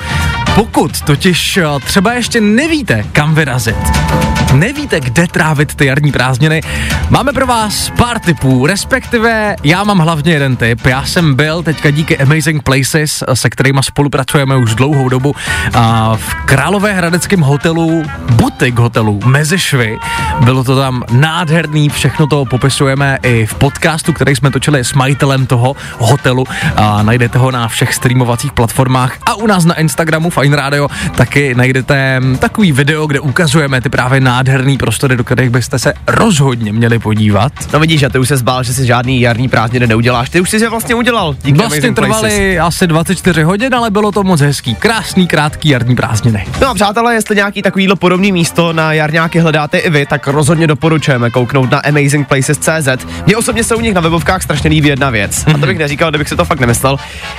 Pokud 0.55 1.01
totiž 1.01 1.57
eh, 1.57 1.65
třeba 1.85 2.13
ještě 2.13 2.41
nevíte, 2.41 3.05
kam 3.13 3.35
vyrazit, 3.35 3.77
nevíte, 4.55 5.01
kde 5.01 5.27
trávit 5.27 5.75
ty 5.75 5.87
jarní 5.87 6.13
prázdniny, 6.13 6.61
máme 7.11 7.33
pro 7.33 7.47
vás 7.47 7.91
pár 7.99 8.19
tipů, 8.19 8.67
respektive 8.67 9.57
já 9.65 9.85
mám 9.85 9.99
hlavně 9.99 10.33
jeden 10.33 10.57
tip. 10.57 10.87
Já 10.87 11.05
jsem 11.05 11.35
byl 11.35 11.63
teďka 11.63 11.91
díky 11.91 12.19
Amazing 12.19 12.63
Places, 12.63 13.25
se 13.35 13.51
kterými 13.51 13.79
spolupracujeme 13.83 14.57
už 14.57 14.75
dlouhou 14.75 15.09
dobu, 15.09 15.35
a 15.75 16.17
v 16.17 16.35
Královéhradeckém 16.35 17.41
hotelu, 17.41 18.03
butik 18.31 18.79
hotelu 18.79 19.21
Mezešvy. 19.25 19.99
Bylo 20.45 20.65
to 20.65 20.77
tam 20.77 21.03
nádherný, 21.11 21.89
všechno 21.89 22.27
to 22.27 22.45
popisujeme 22.45 23.19
i 23.23 23.47
v 23.47 23.55
podcastu, 23.55 24.13
který 24.13 24.37
jsme 24.37 24.51
točili 24.51 24.85
s 24.85 24.93
majitelem 24.93 25.47
toho 25.47 25.77
hotelu. 25.99 26.45
A 26.77 27.03
najdete 27.03 27.39
ho 27.39 27.51
na 27.51 27.69
všech 27.69 27.95
streamovacích 27.95 28.53
platformách 28.53 29.17
a 29.27 29.35
u 29.35 29.47
nás 29.47 29.65
na 29.65 29.75
Instagramu 29.75 30.31
Fine 30.31 30.57
Radio 30.57 30.89
taky 31.17 31.55
najdete 31.55 32.21
takový 32.39 32.73
video, 32.73 33.07
kde 33.07 33.21
ukazujeme 33.21 33.81
ty 33.81 33.89
právě 33.89 34.21
nádherný 34.21 34.44
nádherný 34.45 34.79
prostory, 34.79 35.17
do 35.17 35.25
kterých 35.25 35.51
byste 35.51 35.79
se 35.79 35.93
rozhodně 36.07 36.73
měli 36.73 36.99
podívat. 36.99 37.53
No 37.73 37.81
vidíš, 37.81 38.03
a 38.03 38.09
ty 38.09 38.19
už 38.19 38.29
se 38.29 38.37
zbál, 38.37 38.63
že 38.63 38.73
si 38.75 38.87
žádný 38.87 39.21
jarní 39.21 39.49
prázdniny 39.49 39.87
neuděláš. 39.87 40.31
Ty 40.31 40.41
už 40.41 40.51
jsi 40.51 40.57
je 40.57 40.69
vlastně 40.69 40.95
udělal. 40.95 41.35
Díky 41.43 41.59
Vlastně 41.59 41.93
trvaly 41.93 42.59
asi 42.59 42.87
24 42.87 43.43
hodin, 43.43 43.75
ale 43.75 43.91
bylo 43.91 44.13
to 44.13 44.23
moc 44.23 44.41
hezký. 44.41 44.75
Krásný, 44.75 45.27
krátký 45.27 45.69
jarní 45.69 45.97
prázdniny. 45.97 46.47
No 46.61 46.69
a 46.69 46.75
přátelé, 46.75 47.15
jestli 47.15 47.37
nějaký 47.37 47.63
takovýhle 47.63 47.97
podobný 47.97 48.33
místo 48.33 48.73
na 48.73 48.93
jarňáky 48.93 49.39
hledáte 49.39 49.79
i 49.79 49.91
vy, 49.91 50.07
tak 50.07 50.27
rozhodně 50.27 50.67
doporučujeme 50.67 51.31
kouknout 51.31 51.71
na 51.71 51.79
amazingplaces.cz. 51.79 53.07
Mně 53.27 53.37
osobně 53.37 53.65
se 53.65 53.75
u 53.75 53.81
nich 53.81 53.95
na 53.95 54.01
webovkách 54.01 54.43
strašně 54.43 54.71
líbí 54.71 54.89
jedna 54.89 55.11
věc. 55.11 55.45
A 55.55 55.59
to 55.59 55.67
bych 55.67 55.79
neříkal, 55.79 56.11
kdybych 56.11 56.29
si 56.29 56.37
to 56.37 56.45
fakt 56.45 56.61
nemyslel. 56.61 56.97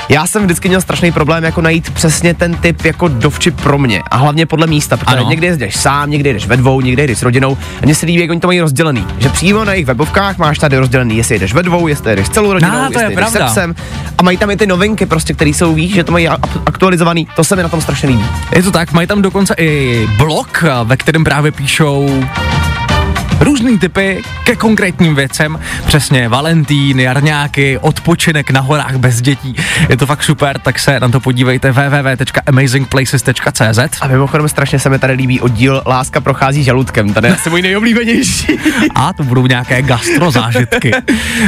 Já 0.09 0.27
jsem 0.27 0.43
vždycky 0.43 0.67
měl 0.67 0.81
strašný 0.81 1.11
problém 1.11 1.43
jako 1.43 1.61
najít 1.61 1.89
přesně 1.89 2.33
ten 2.33 2.55
typ 2.55 2.85
jako 2.85 3.07
dovčip 3.07 3.61
pro 3.61 3.77
mě. 3.77 4.01
A 4.11 4.17
hlavně 4.17 4.45
podle 4.45 4.67
místa, 4.67 4.97
protože 4.97 5.17
Ano. 5.17 5.29
někdy 5.29 5.47
jezdeš 5.47 5.75
sám, 5.75 6.11
někdy 6.11 6.33
jdeš 6.33 6.47
ve 6.47 6.57
dvou, 6.57 6.81
někdy 6.81 6.94
jdeš 7.03 7.17
s 7.17 7.23
rodinou. 7.23 7.57
A 7.81 7.85
mně 7.85 7.95
se 7.95 8.05
líbí, 8.05 8.21
jak 8.21 8.29
oni 8.29 8.39
to 8.39 8.47
mají 8.47 8.61
rozdělený. 8.61 9.05
Že 9.17 9.29
přímo 9.29 9.65
na 9.65 9.73
jejich 9.73 9.85
webovkách 9.85 10.37
máš 10.37 10.59
tady 10.59 10.77
rozdělený, 10.77 11.17
jestli 11.17 11.39
jdeš 11.39 11.53
ve 11.53 11.63
dvou, 11.63 11.87
jestli 11.87 12.15
jdeš 12.15 12.29
celou 12.29 12.53
rodinou, 12.53 12.71
No, 12.71 12.89
to 12.91 12.99
je 12.99 13.05
jestli 13.05 13.15
jdeš 13.15 13.29
se 13.29 13.39
psem. 13.39 13.75
A 14.17 14.23
mají 14.23 14.37
tam 14.37 14.51
i 14.51 14.57
ty 14.57 14.67
novinky, 14.67 15.05
prostě, 15.05 15.33
které 15.33 15.49
jsou, 15.49 15.73
víš, 15.73 15.93
že 15.93 16.03
to 16.03 16.11
mají 16.11 16.27
aktualizovaný. 16.65 17.27
To 17.35 17.43
se 17.43 17.55
mi 17.55 17.63
na 17.63 17.69
tom 17.69 17.81
strašně 17.81 18.09
líbí. 18.09 18.25
Je 18.55 18.63
to 18.63 18.71
tak, 18.71 18.93
mají 18.93 19.07
tam 19.07 19.21
dokonce 19.21 19.55
i 19.57 20.07
blog, 20.17 20.63
ve 20.83 20.97
kterém 20.97 21.23
právě 21.23 21.51
píšou 21.51 22.23
různý 23.39 23.79
typy 23.79 24.21
ke 24.43 24.55
konkrétním 24.55 25.15
věcem, 25.15 25.59
přesně 25.87 26.29
Valentín, 26.29 26.99
jarňáky, 26.99 27.77
odpočinek 27.77 28.51
na 28.51 28.61
horách 28.61 28.95
bez 28.95 29.21
dětí. 29.21 29.55
Je 29.89 29.97
to 29.97 30.05
fakt 30.05 30.23
super, 30.23 30.59
tak 30.59 30.79
se 30.79 30.99
na 30.99 31.09
to 31.09 31.19
podívejte 31.19 31.71
www.amazingplaces.cz 31.71 33.79
A 34.01 34.07
mimochodem 34.07 34.49
strašně 34.49 34.79
se 34.79 34.89
mi 34.89 34.99
tady 34.99 35.13
líbí 35.13 35.41
oddíl 35.41 35.81
Láska 35.85 36.21
prochází 36.21 36.63
žaludkem. 36.63 37.13
Tady 37.13 37.27
je 37.27 37.33
asi 37.33 37.49
můj 37.49 37.61
nejoblíbenější. 37.61 38.59
a 38.95 39.13
to 39.13 39.23
budou 39.23 39.47
nějaké 39.47 39.81
gastro 39.81 40.31
zážitky. 40.31 40.91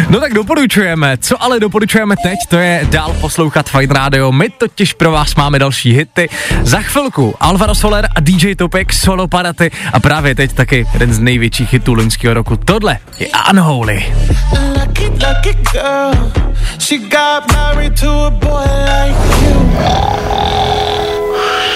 No 0.10 0.20
tak 0.20 0.34
doporučujeme. 0.34 1.18
Co 1.18 1.44
ale 1.44 1.60
doporučujeme 1.60 2.16
teď, 2.24 2.40
to 2.48 2.58
je 2.58 2.88
dál 2.90 3.16
poslouchat 3.22 3.70
Fine 3.70 3.94
Radio. 3.94 4.32
My 4.32 4.50
totiž 4.50 4.94
pro 4.94 5.12
vás 5.12 5.36
máme 5.36 5.60
další 5.60 5.94
hity. 5.94 6.30
Za 6.62 6.82
chvilku 6.82 7.36
Alvaro 7.40 7.76
Soler 7.76 8.08
a 8.16 8.20
DJ 8.20 8.56
Topek 8.56 8.94
Solo 8.94 9.28
Paraty 9.28 9.72
a 9.94 10.00
právě 10.00 10.36
teď 10.36 10.54
taky 10.54 10.88
jeden 10.94 11.14
z 11.14 11.20
největších 11.20 11.74
hitů 11.78 11.94
loňského 11.94 12.34
roku. 12.34 12.58
Tohle 12.58 12.98
je 13.20 13.28
Unholy. 13.52 14.06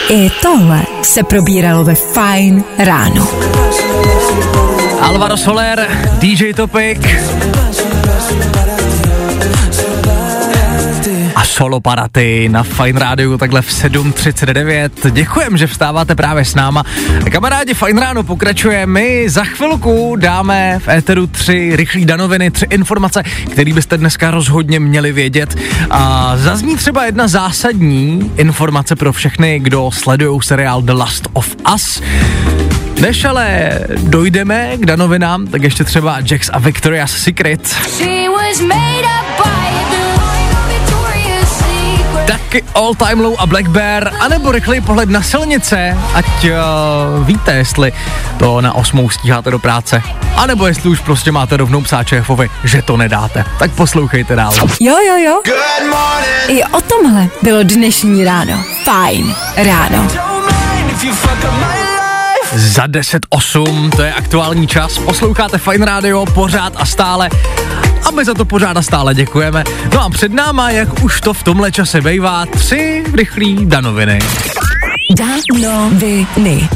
I 0.10 0.30
tohle 0.42 0.82
se 1.02 1.24
probíralo 1.24 1.84
ve 1.84 1.96
Fine 1.96 2.64
ráno. 2.78 3.28
Alvaro 5.02 5.38
Soler, 5.38 5.88
DJ 6.20 6.54
Topik 6.54 7.08
a 11.42 11.46
solo 11.46 11.80
paraty 11.80 12.50
na 12.50 12.64
Fine 12.64 13.00
Radio 13.00 13.38
takhle 13.38 13.62
v 13.62 13.70
7.39. 13.70 15.12
Děkujem, 15.12 15.58
že 15.58 15.68
vstáváte 15.68 16.16
právě 16.16 16.46
s 16.46 16.56
náma. 16.56 16.84
Kamarádi, 17.32 17.74
Fine 17.74 18.02
Ráno 18.02 18.24
pokračuje. 18.24 18.86
My 18.86 19.30
za 19.30 19.44
chvilku 19.44 20.16
dáme 20.16 20.80
v 20.80 20.88
éteru 20.88 21.28
tři 21.28 21.76
rychlé 21.76 22.06
danoviny, 22.06 22.52
tři 22.52 22.66
informace, 22.70 23.24
které 23.52 23.74
byste 23.74 23.98
dneska 23.98 24.32
rozhodně 24.32 24.80
měli 24.80 25.12
vědět. 25.12 25.56
A 25.90 26.34
zazní 26.38 26.76
třeba 26.76 27.06
jedna 27.06 27.28
zásadní 27.28 28.32
informace 28.38 28.96
pro 28.96 29.14
všechny, 29.14 29.60
kdo 29.60 29.92
sledují 29.92 30.40
seriál 30.44 30.82
The 30.82 30.94
Last 30.94 31.28
of 31.34 31.56
Us. 31.76 32.02
Než 33.02 33.26
ale 33.26 33.80
dojdeme 33.98 34.78
k 34.78 34.86
danovinám, 34.86 35.48
tak 35.48 35.64
ještě 35.64 35.84
třeba 35.84 36.18
Jax 36.32 36.50
a 36.54 36.60
Victoria's 36.60 37.12
Secret. 37.12 37.68
She 37.68 38.30
was 38.30 38.60
made 38.60 39.02
up 39.02 39.46
by. 39.46 39.61
Taky 42.28 42.64
All 42.76 42.96
Time 42.96 43.20
Low 43.20 43.36
a 43.40 43.46
Black 43.46 43.68
Bear, 43.68 44.14
anebo 44.20 44.52
rychlej 44.52 44.82
pohled 44.82 45.10
na 45.10 45.22
silnice, 45.22 45.98
ať 46.14 46.26
uh, 46.26 47.26
víte, 47.26 47.54
jestli 47.54 47.94
to 48.38 48.62
na 48.62 48.74
osmou 48.74 49.10
stíháte 49.10 49.52
do 49.52 49.60
práce. 49.60 50.04
A 50.36 50.46
nebo 50.46 50.68
jestli 50.68 50.90
už 50.90 51.00
prostě 51.00 51.32
máte 51.32 51.58
rovnou 51.58 51.82
psát 51.82 52.08
šéfovi, 52.08 52.50
že 52.64 52.82
to 52.82 52.98
nedáte. 52.98 53.46
Tak 53.60 53.72
poslouchejte 53.72 54.36
dál. 54.36 54.54
Jo, 54.80 54.96
jo, 55.08 55.18
jo. 55.18 55.42
I 56.48 56.64
o 56.64 56.82
tomhle 56.82 57.28
bylo 57.42 57.64
dnešní 57.64 58.26
ráno. 58.26 58.64
Fajn 58.84 59.36
ráno. 59.56 60.08
Za 62.56 62.88
10.08, 62.88 63.90
to 63.96 64.02
je 64.02 64.14
aktuální 64.14 64.68
čas, 64.68 65.00
posloucháte 65.00 65.58
Fine 65.58 65.86
Radio 65.86 66.26
pořád 66.26 66.74
a 66.76 66.86
stále 66.86 67.30
a 68.08 68.12
my 68.12 68.26
za 68.26 68.34
to 68.34 68.46
pořád 68.46 68.78
a 68.78 68.82
stále 68.82 69.16
děkujeme. 69.16 69.64
No 69.94 70.02
a 70.02 70.10
před 70.10 70.34
náma, 70.34 70.72
jak 70.72 71.04
už 71.04 71.22
to 71.22 71.34
v 71.34 71.44
tomhle 71.44 71.72
čase 71.72 72.02
bejvá, 72.02 72.46
tři 72.46 73.04
rychlí 73.14 73.66
danoviny. 73.66 74.20
Danoviny. 75.18 76.70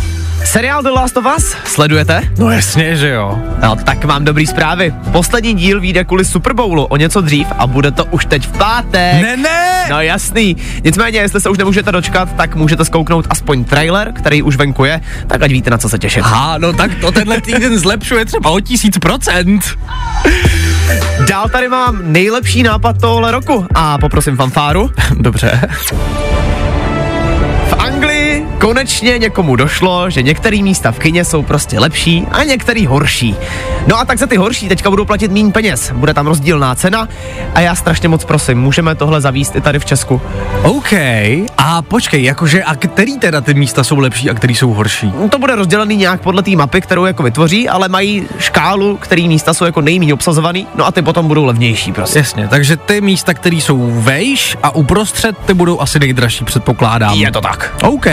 Seriál 0.46 0.84
The 0.84 0.90
Last 0.90 1.18
of 1.18 1.26
Us 1.38 1.56
sledujete? 1.66 2.22
No 2.38 2.52
jasně, 2.52 2.96
že 2.96 3.10
jo. 3.10 3.40
No, 3.64 3.76
tak 3.76 4.06
mám 4.06 4.26
dobrý 4.26 4.48
zprávy. 4.48 4.94
Poslední 5.12 5.54
díl 5.54 5.82
vyjde 5.82 6.04
kvůli 6.04 6.26
Super 6.26 6.54
Bowlu 6.54 6.86
o 6.86 6.98
něco 6.98 7.22
dřív 7.22 7.48
a 7.58 7.68
bude 7.68 7.92
to 7.92 8.06
už 8.06 8.26
teď 8.26 8.48
v 8.48 8.58
pátek. 8.58 9.22
Ne, 9.22 9.38
ne! 9.38 9.86
No 9.90 10.02
jasný. 10.02 10.58
Nicméně, 10.84 11.20
jestli 11.20 11.42
se 11.42 11.50
už 11.50 11.58
nemůžete 11.58 11.92
dočkat, 11.92 12.30
tak 12.36 12.56
můžete 12.56 12.86
zkouknout 12.86 13.28
aspoň 13.30 13.64
trailer, 13.64 14.12
který 14.14 14.42
už 14.42 14.56
venku 14.56 14.86
je, 14.86 15.02
tak 15.28 15.42
ať 15.42 15.52
víte, 15.52 15.70
na 15.70 15.78
co 15.78 15.90
se 15.90 16.00
těšit. 16.00 16.24
Aha, 16.24 16.58
no 16.58 16.74
tak 16.74 16.96
to 16.96 17.12
tenhle 17.12 17.42
týden 17.42 17.80
zlepšuje 17.80 18.26
třeba 18.26 18.50
o 18.50 18.60
tisíc 18.60 18.98
procent. 18.98 19.64
Dál 21.30 21.50
tady 21.50 21.68
mám 21.68 22.00
nejlepší 22.04 22.64
nápad 22.64 23.02
tohle 23.02 23.32
roku 23.32 23.66
a 23.76 23.98
poprosím 23.98 24.38
fanfáru. 24.38 24.92
Dobře. 25.16 25.62
Konečně 28.66 29.18
někomu 29.18 29.56
došlo, 29.56 30.10
že 30.10 30.22
některé 30.22 30.58
místa 30.58 30.92
v 30.92 31.00
kině 31.00 31.26
jsou 31.26 31.44
prostě 31.44 31.80
lepší 31.80 32.28
a 32.32 32.44
některý 32.44 32.86
horší. 32.86 33.36
No 33.88 34.00
a 34.00 34.06
tak 34.06 34.18
za 34.18 34.28
ty 34.28 34.38
horší 34.38 34.68
teďka 34.70 34.90
budou 34.90 35.06
platit 35.06 35.32
méně 35.32 35.52
peněz. 35.52 35.92
Bude 35.92 36.14
tam 36.14 36.28
rozdílná 36.28 36.76
cena 36.76 37.08
a 37.54 37.60
já 37.60 37.76
strašně 37.76 38.10
moc 38.10 38.26
prosím, 38.26 38.62
můžeme 38.62 38.96
tohle 38.96 39.22
zavíst 39.22 39.56
i 39.56 39.62
tady 39.62 39.80
v 39.80 39.86
Česku. 39.86 40.22
OK. 40.64 40.94
A 41.58 41.82
počkej, 41.82 42.24
jakože, 42.24 42.64
a 42.64 42.76
který 42.76 43.20
teda 43.20 43.42
ty 43.42 43.54
místa 43.54 43.84
jsou 43.84 44.00
lepší 44.00 44.30
a 44.30 44.34
který 44.34 44.56
jsou 44.56 44.74
horší? 44.74 45.14
No, 45.22 45.30
To 45.30 45.40
bude 45.40 45.56
rozdělený 45.56 45.96
nějak 45.96 46.22
podle 46.22 46.44
té 46.44 46.52
mapy, 46.52 46.82
kterou 46.82 47.06
jako 47.06 47.24
vytvoří, 47.24 47.70
ale 47.70 47.88
mají 47.88 48.28
škálu, 48.40 48.98
který 48.98 49.28
místa 49.28 49.54
jsou 49.54 49.66
jako 49.66 49.82
nejméně 49.82 50.14
obsazovaný, 50.14 50.68
no 50.76 50.86
a 50.86 50.92
ty 50.92 51.02
potom 51.02 51.28
budou 51.28 51.46
levnější 51.46 51.92
prostě. 51.92 52.20
Jasně, 52.20 52.48
takže 52.48 52.78
ty 52.78 53.02
místa, 53.02 53.34
které 53.34 53.56
jsou 53.56 53.92
vejš 53.92 54.58
a 54.64 54.76
uprostřed, 54.76 55.38
ty 55.38 55.54
budou 55.54 55.80
asi 55.82 56.00
nejdražší, 56.00 56.46
předpokládám. 56.46 57.18
Je 57.18 57.32
to 57.32 57.42
tak. 57.42 57.76
OK. 57.84 58.08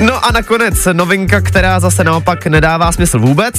No 0.00 0.24
a 0.24 0.32
nakonec 0.32 0.88
novinka, 0.92 1.40
která 1.40 1.80
zase 1.80 2.04
naopak 2.04 2.46
nedává 2.46 2.92
smysl 2.92 3.18
vůbec. 3.18 3.54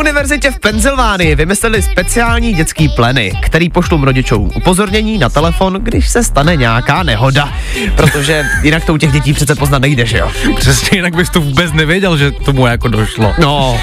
Univerzitě 0.00 0.50
v 0.50 0.58
Pensylvánii 0.60 1.34
vymysleli 1.34 1.82
speciální 1.82 2.54
dětský 2.54 2.88
pleny, 2.88 3.32
který 3.42 3.68
pošlou 3.70 4.04
rodičům 4.04 4.50
upozornění 4.56 5.18
na 5.18 5.28
telefon, 5.28 5.78
když 5.82 6.08
se 6.08 6.24
stane 6.24 6.56
nějaká 6.56 7.02
nehoda. 7.02 7.52
Protože 7.96 8.46
jinak 8.62 8.84
to 8.84 8.94
u 8.94 8.96
těch 8.96 9.12
dětí 9.12 9.32
přece 9.32 9.54
poznat 9.54 9.78
nejde, 9.82 10.06
že 10.06 10.18
jo? 10.18 10.30
Přesně, 10.56 10.98
jinak 10.98 11.16
bys 11.16 11.30
to 11.30 11.40
vůbec 11.40 11.72
nevěděl, 11.72 12.16
že 12.16 12.30
tomu 12.30 12.66
jako 12.66 12.88
došlo. 12.88 13.34
No, 13.38 13.80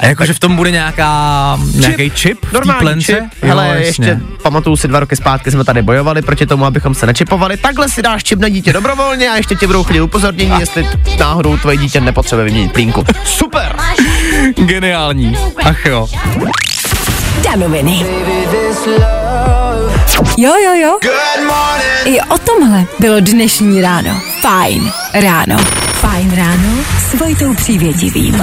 A 0.00 0.06
jakože 0.06 0.32
v 0.32 0.38
tom 0.38 0.56
bude 0.56 0.70
nějaká, 0.70 1.58
nějaký 1.74 2.10
čip 2.10 2.52
normální 2.52 2.80
plence? 2.80 3.12
čip. 3.12 3.44
Hele, 3.44 3.76
ještě 3.80 4.20
pamatuju 4.42 4.76
si 4.76 4.88
dva 4.88 5.00
roky 5.00 5.16
zpátky 5.16 5.50
jsme 5.50 5.64
tady 5.64 5.82
bojovali 5.82 6.22
proti 6.22 6.46
tomu, 6.46 6.64
abychom 6.64 6.94
se 6.94 7.06
nečipovali. 7.06 7.56
Takhle 7.56 7.88
si 7.88 8.02
dáš 8.02 8.24
čip 8.24 8.38
na 8.38 8.48
dítě 8.48 8.72
dobrovolně 8.72 9.30
a 9.30 9.36
ještě 9.36 9.54
ti 9.54 9.66
budou 9.66 9.84
chodit 9.84 10.00
upozornění, 10.00 10.60
jestli 10.60 10.88
náhodou 11.18 11.56
tvoje 11.56 11.76
dítě 11.76 12.00
nepotřebuje 12.00 12.44
vyměnit 12.44 12.72
plínku. 12.72 13.04
Super! 13.24 13.76
Geniální. 14.66 15.36
Ach 15.64 15.86
jo. 15.86 16.08
Danoviny. 17.44 18.06
Jo, 20.36 20.52
jo, 20.64 20.74
jo. 20.74 20.98
I 22.04 22.20
o 22.20 22.38
tomhle 22.38 22.84
bylo 22.98 23.20
dnešní 23.20 23.82
ráno. 23.82 24.20
Fajn 24.40 24.92
ráno. 25.14 25.56
Fajn 25.92 26.36
ráno 26.36 26.84
s 27.10 27.14
Vojtou 27.14 27.54
Přívětivým. 27.54 28.40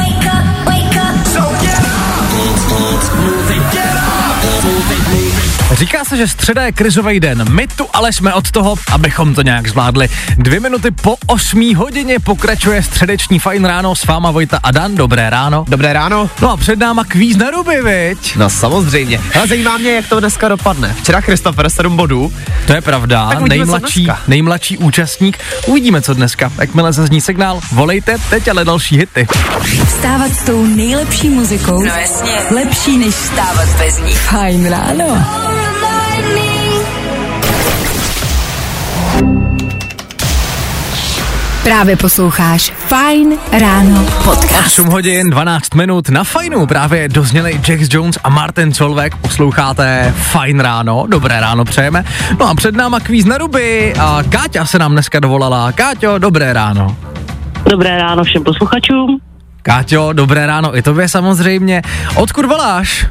Říká 5.72 6.06
se, 6.06 6.18
že 6.18 6.28
středa 6.28 6.66
je 6.66 6.72
krizový 6.72 7.20
den. 7.20 7.54
My 7.54 7.68
tu 7.68 7.88
ale 7.94 8.14
jsme 8.14 8.34
od 8.34 8.52
toho, 8.52 8.76
abychom 8.92 9.36
to 9.36 9.42
nějak 9.42 9.68
zvládli. 9.68 10.10
Dvě 10.38 10.60
minuty 10.60 10.92
po 10.92 11.16
8 11.28 11.76
hodině 11.76 12.20
pokračuje 12.20 12.84
středeční 12.84 13.40
fajn 13.40 13.66
ráno 13.66 13.96
s 13.96 14.06
váma 14.06 14.32
Vojta 14.32 14.60
a 14.64 14.72
Dan. 14.72 14.96
Dobré 14.96 15.30
ráno. 15.30 15.66
Dobré 15.68 15.94
ráno. 15.94 16.30
No 16.42 16.52
a 16.52 16.58
před 16.58 16.80
náma 16.80 17.04
kvíz 17.04 17.38
na 17.38 17.50
ruby, 17.50 17.82
viď? 17.82 18.36
No 18.36 18.50
samozřejmě. 18.50 19.22
Ale 19.36 19.48
zajímá 19.48 19.78
mě, 19.78 19.92
jak 19.92 20.08
to 20.08 20.20
dneska 20.20 20.48
dopadne. 20.48 20.96
Včera 21.00 21.22
Christopher 21.22 21.70
7 21.70 21.98
bodů. 21.98 22.34
To 22.68 22.74
je 22.74 22.82
pravda, 22.82 23.30
nejmladší, 23.48 24.08
nejmladší 24.28 24.78
účastník. 24.78 25.38
Uvidíme, 25.66 26.02
co 26.02 26.14
dneska. 26.14 26.52
Jakmile 26.60 26.94
zazní 26.94 27.22
signál, 27.22 27.60
volejte, 27.72 28.18
teď 28.30 28.48
ale 28.48 28.66
další 28.66 28.98
hity. 28.98 29.28
Vstávat 29.88 30.32
s 30.32 30.44
tou 30.44 30.66
nejlepší 30.66 31.30
muzikou. 31.30 31.82
No 31.82 31.94
jasně. 31.96 32.32
Lepší 32.52 32.98
než 32.98 33.16
Stávat 33.16 33.70
bez 33.78 34.00
ní. 34.00 34.12
Fajn 34.12 34.70
ráno. 34.70 35.57
Právě 41.68 41.96
posloucháš 41.96 42.74
Fajn 42.78 43.38
ráno 43.60 44.06
podcast. 44.24 44.66
8 44.80 44.86
hodin, 44.86 45.30
12 45.30 45.74
minut 45.76 46.10
na 46.10 46.24
fajnu. 46.24 46.66
Právě 46.66 47.10
dozněli 47.10 47.62
Jax 47.68 47.94
Jones 47.94 48.18
a 48.24 48.30
Martin 48.30 48.74
Solveig. 48.74 49.16
Posloucháte 49.16 50.14
Fajn 50.18 50.60
ráno, 50.60 51.06
dobré 51.08 51.40
ráno 51.40 51.66
přejeme. 51.66 52.04
No 52.40 52.50
a 52.50 52.56
před 52.56 52.76
náma 52.76 53.00
kvíz 53.00 53.26
na 53.26 53.38
ruby 53.38 53.94
a 54.00 54.24
Káťa 54.30 54.66
se 54.66 54.80
nám 54.80 54.92
dneska 54.92 55.20
dovolala. 55.20 55.72
Káťo, 55.72 56.18
dobré 56.18 56.54
ráno. 56.54 56.98
Dobré 57.70 57.98
ráno 57.98 58.24
všem 58.24 58.44
posluchačům. 58.44 59.20
Káťo, 59.62 60.14
dobré 60.14 60.48
ráno 60.48 60.78
i 60.78 60.82
tobě 60.82 61.10
samozřejmě. 61.10 61.82
Odkud 62.16 62.46
voláš? 62.46 63.06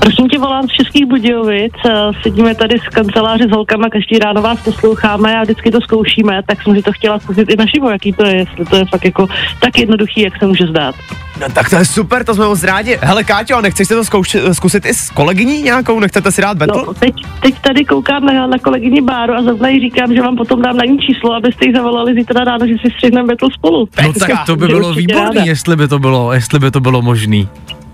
Prosím 0.00 0.28
tě, 0.28 0.38
volám 0.38 0.64
z 0.68 0.72
Českých 0.72 1.06
Budějovic. 1.06 1.72
eh, 1.86 1.92
Sedíme 2.22 2.54
tady 2.54 2.78
z 2.78 2.88
kanceláře 2.94 3.44
s 3.48 3.50
holkama, 3.50 3.88
každý 3.88 4.18
ráno 4.18 4.42
vás 4.42 4.60
posloucháme 4.60 5.38
a 5.38 5.42
vždycky 5.42 5.70
to 5.70 5.80
zkoušíme, 5.80 6.42
tak 6.46 6.62
jsem 6.62 6.76
si 6.76 6.82
to 6.82 6.92
chtěla 6.92 7.18
zkusit 7.18 7.50
i 7.50 7.56
naživo, 7.56 7.90
jaký 7.90 8.12
to 8.12 8.26
je, 8.26 8.36
jestli 8.36 8.64
to 8.64 8.76
je 8.76 8.84
fakt 8.84 9.04
jako 9.04 9.26
tak 9.60 9.78
jednoduchý, 9.78 10.20
jak 10.20 10.38
se 10.38 10.46
může 10.46 10.66
zdát. 10.66 10.94
No 11.40 11.46
tak 11.54 11.70
to 11.70 11.76
je 11.76 11.84
super, 11.84 12.24
to 12.24 12.34
jsme 12.34 12.46
moc 12.46 12.62
rádi. 12.64 12.98
Hele 13.02 13.24
Káťo, 13.24 13.60
nechceš 13.60 13.88
si 13.88 13.94
to 13.94 14.04
zkoušet, 14.04 14.54
zkusit 14.54 14.86
i 14.86 14.94
s 14.94 15.10
kolegyní 15.10 15.62
nějakou? 15.62 16.00
Nechcete 16.00 16.32
si 16.32 16.42
dát 16.42 16.56
battle? 16.58 16.82
No, 16.86 16.94
teď, 16.94 17.14
teď 17.42 17.54
tady 17.58 17.84
koukám 17.84 18.24
na, 18.26 18.46
na 18.46 18.58
kolegyni 18.58 19.00
Báru 19.00 19.34
a 19.34 19.42
zrovna 19.42 19.68
jí 19.68 19.80
říkám, 19.80 20.14
že 20.14 20.22
vám 20.22 20.36
potom 20.36 20.62
dám 20.62 20.76
na 20.76 20.84
ní 20.84 20.98
číslo, 20.98 21.32
abyste 21.34 21.66
jí 21.66 21.72
zavolali 21.72 22.14
zítra 22.14 22.44
ráno, 22.44 22.66
že 22.66 22.74
si 22.82 22.90
střihneme 22.90 23.26
battle 23.28 23.48
spolu. 23.54 23.88
No 24.02 24.12
tak 24.12 24.30
to 24.46 24.56
by 24.56 24.66
bylo 24.66 24.94
ráda. 25.14 25.42
jestli 25.44 25.76
by 25.76 25.88
to 25.88 25.98
bylo, 25.98 26.32
jestli 26.32 26.58
by 26.58 26.70
to 26.70 26.80
bylo 26.80 27.02
možný. 27.02 27.48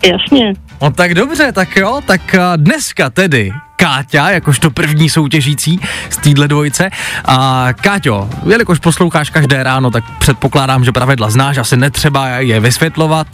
Jasně. 0.04 0.52
No 0.82 0.90
tak 0.90 1.14
dobře, 1.14 1.52
tak 1.52 1.76
jo, 1.76 2.00
tak 2.06 2.34
a, 2.34 2.56
dneska 2.56 3.10
tedy 3.10 3.52
Káťa, 3.76 4.30
jakožto 4.30 4.70
první 4.70 5.10
soutěžící 5.10 5.80
z 6.10 6.16
téhle 6.16 6.48
dvojice. 6.48 6.90
A 7.24 7.68
Káťo, 7.80 8.28
jelikož 8.46 8.78
posloucháš 8.78 9.30
každé 9.30 9.62
ráno, 9.62 9.90
tak 9.90 10.04
předpokládám, 10.18 10.84
že 10.84 10.92
pravidla 10.92 11.30
znáš, 11.30 11.58
asi 11.58 11.76
netřeba 11.76 12.28
je 12.28 12.60
vysvětlovat. 12.60 13.26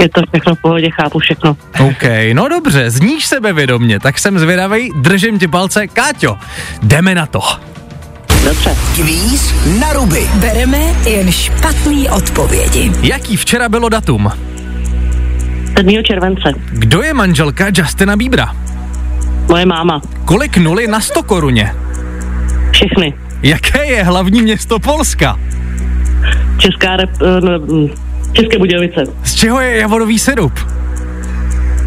Je 0.00 0.08
to 0.08 0.22
všechno 0.32 0.54
v 0.54 0.60
pohodě, 0.60 0.90
chápu 0.90 1.18
všechno. 1.18 1.56
OK, 1.80 2.02
no 2.32 2.48
dobře, 2.48 2.90
zníš 2.90 3.26
sebevědomně, 3.26 4.00
tak 4.00 4.18
jsem 4.18 4.38
zvědavej, 4.38 4.90
držím 4.96 5.38
ti 5.38 5.48
palce. 5.48 5.86
Káťo, 5.86 6.38
jdeme 6.82 7.14
na 7.14 7.26
to. 7.26 7.40
Dobře. 8.44 8.76
Kvíz 8.94 9.54
na 9.80 9.92
ruby. 9.92 10.28
Bereme 10.34 10.78
jen 11.06 11.32
špatný 11.32 12.10
odpovědi. 12.10 12.92
Jaký 13.02 13.36
včera 13.36 13.68
bylo 13.68 13.88
datum? 13.88 14.32
7. 15.76 16.02
července. 16.04 16.52
Kdo 16.72 17.02
je 17.02 17.14
manželka 17.14 17.66
Justina 17.76 18.16
Bíbra? 18.16 18.56
Moje 19.48 19.66
máma. 19.66 20.00
Kolik 20.24 20.56
nuly 20.56 20.86
na 20.86 21.00
100 21.00 21.22
koruně? 21.22 21.74
Všechny. 22.70 23.14
Jaké 23.42 23.84
je 23.86 24.04
hlavní 24.04 24.42
město 24.42 24.78
Polska? 24.78 25.38
Česká 26.58 26.96
rep... 26.96 27.10
eh, 27.22 27.40
No, 27.40 27.58
mm, 27.58 27.88
České 28.32 28.58
Budějovice. 28.58 29.04
Z 29.24 29.34
čeho 29.34 29.60
je 29.60 29.76
javorový 29.76 30.18
sirup? 30.18 30.58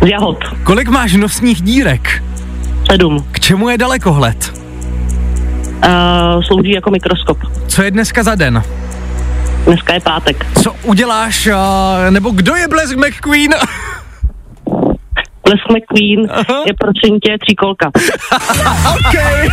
Z 0.04 0.08
Jahod. 0.08 0.38
Kolik 0.64 0.90
máš 0.90 1.14
nosních 1.14 1.62
dírek? 1.62 2.24
Sedm. 2.92 3.26
K 3.32 3.40
čemu 3.40 3.70
je 3.70 3.78
dalekohled? 3.78 4.54
Uh, 5.86 6.44
slouží 6.44 6.72
jako 6.72 6.92
mikroskop. 6.92 7.38
Co 7.68 7.84
je 7.84 7.92
dneska 7.92 8.24
za 8.24 8.36
den? 8.36 8.64
Dneska 9.66 9.94
je 9.94 10.00
pátek. 10.00 10.46
Co 10.64 10.76
uděláš, 10.84 11.48
uh, 11.48 11.54
nebo 12.10 12.30
kdo 12.30 12.56
je 12.56 12.68
Blesk 12.68 12.96
McQueen? 12.96 13.52
Les 15.48 15.60
McQueen 15.70 16.22
je 16.68 16.74
prosím 16.80 17.20
tě 17.20 17.38
tříkolka. 17.42 17.92
okay. 19.08 19.50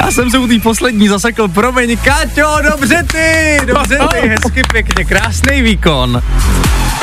Já 0.00 0.10
jsem 0.10 0.30
se 0.30 0.38
u 0.38 0.46
té 0.46 0.54
poslední 0.62 1.08
zasekl, 1.08 1.48
promiň, 1.48 1.96
Káťo, 1.96 2.62
dobře 2.70 3.06
ty, 3.12 3.58
dobře 3.66 3.98
ty, 4.10 4.28
hezky 4.28 4.62
pěkně, 4.72 5.04
krásný 5.04 5.62
výkon. 5.62 6.22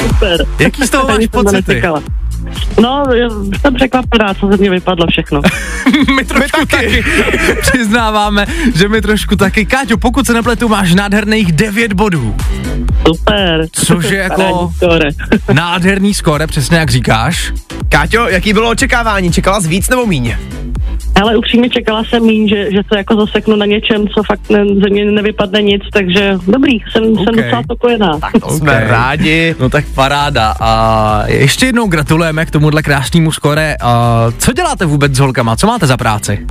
Super. 0.01 0.45
Jaký 0.59 0.87
z 0.87 0.89
toho 0.89 1.07
máš 1.07 1.27
pocity? 1.27 1.81
No, 2.81 3.03
jsem 3.61 3.73
překvapená, 3.75 4.33
co 4.33 4.47
ze 4.47 4.57
mě 4.57 4.69
vypadlo 4.69 5.07
všechno. 5.11 5.41
my 6.15 6.25
trošku 6.25 6.65
taky. 6.65 7.03
Přiznáváme, 7.61 8.45
že 8.75 8.87
my 8.89 9.01
trošku 9.01 9.35
taky. 9.35 9.65
Káťo, 9.65 9.97
pokud 9.97 10.25
se 10.25 10.33
nepletu, 10.33 10.67
máš 10.69 10.93
nádherných 10.93 11.51
9 11.51 11.93
bodů. 11.93 12.35
Super. 13.07 13.67
Což 13.71 14.09
je 14.09 14.17
jako- 14.23 14.71
skóre. 14.75 15.09
Nádherný 15.53 16.13
skóre, 16.13 16.47
přesně 16.47 16.77
jak 16.77 16.89
říkáš. 16.91 17.53
Káťo, 17.89 18.27
jaký 18.27 18.53
bylo 18.53 18.69
očekávání? 18.69 19.31
Čekala 19.31 19.61
jsi 19.61 19.67
víc 19.67 19.89
nebo 19.89 20.05
míň? 20.05 20.35
Ale 21.21 21.37
upřímně 21.37 21.69
čekala 21.69 22.03
jsem 22.03 22.23
míň, 22.23 22.47
že, 22.49 22.71
že 22.71 22.79
se 22.91 22.97
jako 22.97 23.15
zaseknu 23.15 23.55
na 23.55 23.65
něčem, 23.65 24.07
co 24.07 24.23
fakt 24.23 24.49
ne, 24.49 24.65
ze 24.83 24.89
mě 24.89 25.05
nevypadne 25.05 25.61
nic, 25.61 25.81
takže 25.93 26.37
dobrý, 26.47 26.79
jsem, 26.91 27.03
okay. 27.13 27.25
jsem 27.25 27.35
docela 27.35 27.63
spokojená. 27.63 28.19
To 28.41 28.49
jsme 28.49 28.83
rádi. 28.87 29.55
No 29.59 29.69
tak 29.69 29.85
paráda. 29.95 30.53
A 30.59 31.23
ještě 31.27 31.65
jednou 31.65 31.87
gratulujeme 31.87 32.45
k 32.45 32.51
tomuhle 32.51 32.83
krásnému 32.83 33.31
skore. 33.31 33.75
A 33.81 34.25
co 34.37 34.53
děláte 34.53 34.85
vůbec 34.85 35.15
s 35.15 35.19
holkama? 35.19 35.55
Co 35.55 35.67
máte 35.67 35.87
za 35.87 35.97
práci? 35.97 36.47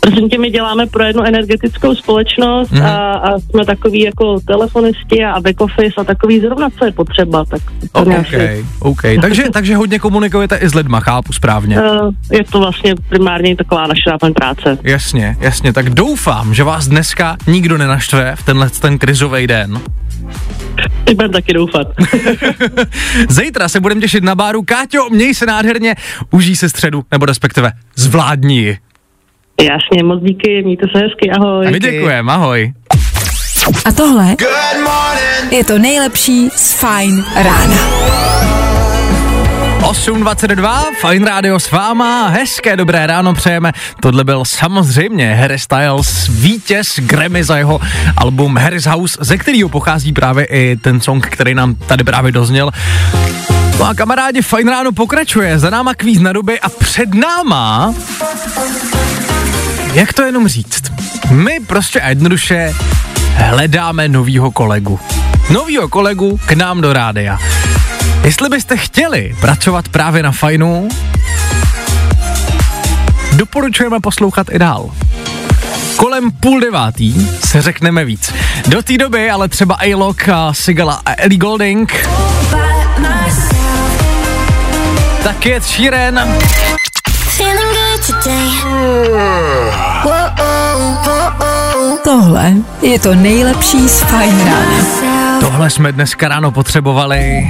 Prosím 0.00 0.28
tě, 0.28 0.38
my 0.38 0.50
děláme 0.50 0.86
pro 0.86 1.04
jednu 1.04 1.22
energetickou 1.22 1.94
společnost 1.94 2.70
Mhm. 2.70 2.80
mm. 2.80 2.86
a, 2.86 3.12
a 3.12 3.38
jsme 3.38 3.64
takový 3.64 4.00
jako 4.00 4.40
telefonisti 4.40 5.24
a 5.24 5.40
back 5.40 5.60
office 5.60 5.94
a 5.96 6.04
takový 6.04 6.40
zrovna, 6.40 6.68
co 6.78 6.84
je 6.84 6.92
potřeba, 6.92 7.44
tak 7.44 7.60
to 7.92 8.00
OK, 8.00 8.06
nějaký- 8.08 8.66
OK. 8.80 9.00
Takže, 9.20 9.44
takže 9.52 9.76
hodně 9.76 9.98
komunikujete 9.98 10.56
i 10.56 10.68
s 10.68 10.74
lidma, 10.74 11.00
chápu 11.00 11.32
správně. 11.32 11.78
Eh, 11.78 12.36
je 12.36 12.44
to 12.44 12.58
vlastně 12.60 12.94
primárně 13.08 13.56
taková 13.56 13.81
naše 13.86 14.10
náplň 14.10 14.32
práce. 14.32 14.78
Jasně, 14.82 15.36
jasně. 15.40 15.72
Tak 15.72 15.90
doufám, 15.90 16.54
že 16.54 16.64
vás 16.64 16.88
dneska 16.88 17.36
nikdo 17.46 17.78
nenaštve 17.78 18.36
v 18.36 18.42
tenhle 18.42 18.70
ten 18.70 18.98
krizový 18.98 19.46
den. 19.46 19.80
Teď 21.04 21.16
budem 21.16 21.32
taky 21.32 21.52
doufat. 21.52 21.86
Zítra 23.28 23.68
se 23.68 23.80
budeme 23.80 24.00
těšit 24.00 24.24
na 24.24 24.34
báru. 24.34 24.62
Káťo, 24.62 25.10
měj 25.10 25.34
se 25.34 25.46
nádherně, 25.46 25.94
užij 26.30 26.56
se 26.56 26.68
středu, 26.68 27.04
nebo 27.10 27.26
respektive 27.26 27.72
zvládni 27.96 28.58
ji. 28.58 28.78
Jasně, 29.60 30.04
moc 30.04 30.22
díky, 30.22 30.62
mějte 30.62 30.86
se 30.92 30.98
hezky, 30.98 31.30
ahoj. 31.30 31.66
A 31.66 31.70
my 31.70 31.80
děkujeme, 31.80 32.32
ahoj. 32.32 32.72
A 33.84 33.92
tohle 33.92 34.36
je 35.50 35.64
to 35.64 35.78
nejlepší 35.78 36.48
z 36.56 36.72
Fajn 36.72 37.24
rána. 37.36 38.61
8.22, 39.92 40.84
Fine 41.00 41.30
Radio 41.30 41.60
s 41.60 41.70
váma, 41.70 42.28
hezké 42.28 42.76
dobré 42.76 43.06
ráno 43.06 43.34
přejeme. 43.34 43.72
Tohle 44.00 44.24
byl 44.24 44.44
samozřejmě 44.44 45.34
Harry 45.34 45.58
Styles, 45.58 46.28
vítěz 46.28 46.98
Grammy 46.98 47.44
za 47.44 47.56
jeho 47.56 47.80
album 48.16 48.56
Harry's 48.56 48.86
House, 48.86 49.18
ze 49.20 49.38
kterého 49.38 49.68
pochází 49.68 50.12
právě 50.12 50.44
i 50.44 50.76
ten 50.76 51.00
song, 51.00 51.26
který 51.26 51.54
nám 51.54 51.74
tady 51.74 52.04
právě 52.04 52.32
dozněl. 52.32 52.70
No 53.78 53.84
a 53.84 53.94
kamarádi, 53.94 54.42
Fine 54.42 54.72
Ráno 54.72 54.92
pokračuje, 54.92 55.58
za 55.58 55.70
náma 55.70 55.94
kvíz 55.94 56.20
na 56.20 56.32
doby 56.32 56.60
a 56.60 56.68
před 56.68 57.14
náma... 57.14 57.94
Jak 59.92 60.12
to 60.12 60.22
jenom 60.22 60.48
říct? 60.48 60.82
My 61.30 61.60
prostě 61.66 62.00
a 62.00 62.08
jednoduše 62.08 62.74
hledáme 63.34 64.08
novýho 64.08 64.50
kolegu. 64.50 65.00
Novýho 65.50 65.88
kolegu 65.88 66.40
k 66.46 66.52
nám 66.52 66.80
do 66.80 66.92
rádia. 66.92 67.38
Jestli 68.24 68.48
byste 68.48 68.76
chtěli 68.76 69.36
pracovat 69.40 69.88
právě 69.88 70.22
na 70.22 70.32
fajnu, 70.32 70.88
doporučujeme 73.32 74.00
poslouchat 74.00 74.46
i 74.50 74.58
dál. 74.58 74.90
Kolem 75.96 76.30
půl 76.30 76.60
devátý 76.60 77.28
se 77.44 77.62
řekneme 77.62 78.04
víc. 78.04 78.34
Do 78.66 78.82
té 78.82 78.98
doby 78.98 79.30
ale 79.30 79.48
třeba 79.48 79.74
A-Lock, 79.74 80.28
a 80.28 80.52
Sigala 80.52 81.02
a 81.06 81.12
Ellie 81.16 81.38
Golding. 81.38 82.08
Tak 85.22 85.46
je 85.46 85.60
Sheeran. 85.60 86.38
Tohle 92.04 92.52
je 92.82 92.98
to 92.98 93.14
nejlepší 93.14 93.88
z 93.88 94.02
rána. 94.02 94.58
Tohle 95.40 95.70
jsme 95.70 95.92
dneska 95.92 96.28
ráno 96.28 96.50
potřebovali. 96.50 97.48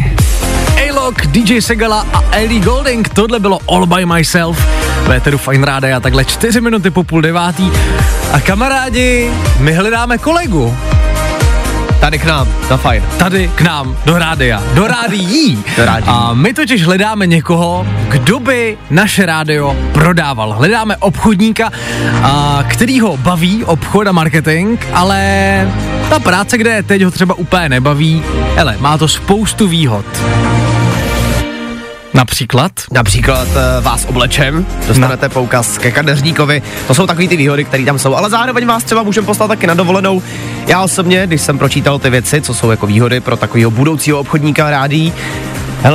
Talk, 1.02 1.26
DJ 1.34 1.58
Segala 1.58 2.06
a 2.12 2.22
Ellie 2.30 2.60
Golding. 2.60 3.08
Tohle 3.08 3.40
bylo 3.40 3.58
All 3.68 3.86
by 3.86 4.06
Myself. 4.06 4.66
Véteru 5.08 5.38
Fine 5.38 5.66
Ráda 5.66 5.96
a 5.96 6.00
takhle 6.00 6.24
4 6.24 6.60
minuty 6.60 6.90
po 6.90 7.04
půl 7.04 7.20
devátý. 7.20 7.70
A 8.32 8.40
kamarádi, 8.40 9.30
my 9.58 9.72
hledáme 9.72 10.18
kolegu. 10.18 10.76
Tady 12.00 12.18
k 12.18 12.24
nám, 12.24 12.48
to 12.68 12.78
fajn. 12.78 13.02
Tady 13.18 13.50
k 13.54 13.60
nám, 13.60 13.96
do 14.04 14.18
rádia, 14.18 14.62
do 14.74 14.86
rádií. 14.86 15.64
Do 15.76 15.84
rádií. 15.84 16.08
A 16.08 16.34
my 16.34 16.54
totiž 16.54 16.84
hledáme 16.84 17.26
někoho, 17.26 17.86
kdo 18.08 18.40
by 18.40 18.78
naše 18.90 19.26
rádio 19.26 19.76
prodával. 19.92 20.52
Hledáme 20.52 20.96
obchodníka, 20.96 21.70
a, 22.22 22.64
který 22.68 23.00
ho 23.00 23.16
baví 23.16 23.64
obchod 23.64 24.06
a 24.06 24.12
marketing, 24.12 24.80
ale 24.92 25.18
ta 26.10 26.18
práce, 26.18 26.58
kde 26.58 26.70
je 26.70 26.82
teď, 26.82 27.02
ho 27.02 27.10
třeba 27.10 27.34
úplně 27.34 27.68
nebaví. 27.68 28.22
Hele, 28.56 28.76
má 28.80 28.98
to 28.98 29.08
spoustu 29.08 29.68
výhod. 29.68 30.04
Například? 32.14 32.72
Například 32.92 33.48
uh, 33.48 33.84
vás 33.84 34.04
oblečem, 34.04 34.66
dostanete 34.88 35.28
no. 35.28 35.34
poukaz 35.34 35.78
ke 35.78 35.90
kadeřníkovi, 35.90 36.62
to 36.86 36.94
jsou 36.94 37.06
takové 37.06 37.28
ty 37.28 37.36
výhody, 37.36 37.64
které 37.64 37.84
tam 37.84 37.98
jsou, 37.98 38.14
ale 38.14 38.30
zároveň 38.30 38.66
vás 38.66 38.84
třeba 38.84 39.02
můžeme 39.02 39.26
poslat 39.26 39.48
taky 39.48 39.66
na 39.66 39.74
dovolenou. 39.74 40.22
Já 40.66 40.82
osobně, 40.82 41.26
když 41.26 41.40
jsem 41.40 41.58
pročítal 41.58 41.98
ty 41.98 42.10
věci, 42.10 42.40
co 42.40 42.54
jsou 42.54 42.70
jako 42.70 42.86
výhody 42.86 43.20
pro 43.20 43.36
takového 43.36 43.70
budoucího 43.70 44.18
obchodníka 44.18 44.70
rádí, 44.70 45.12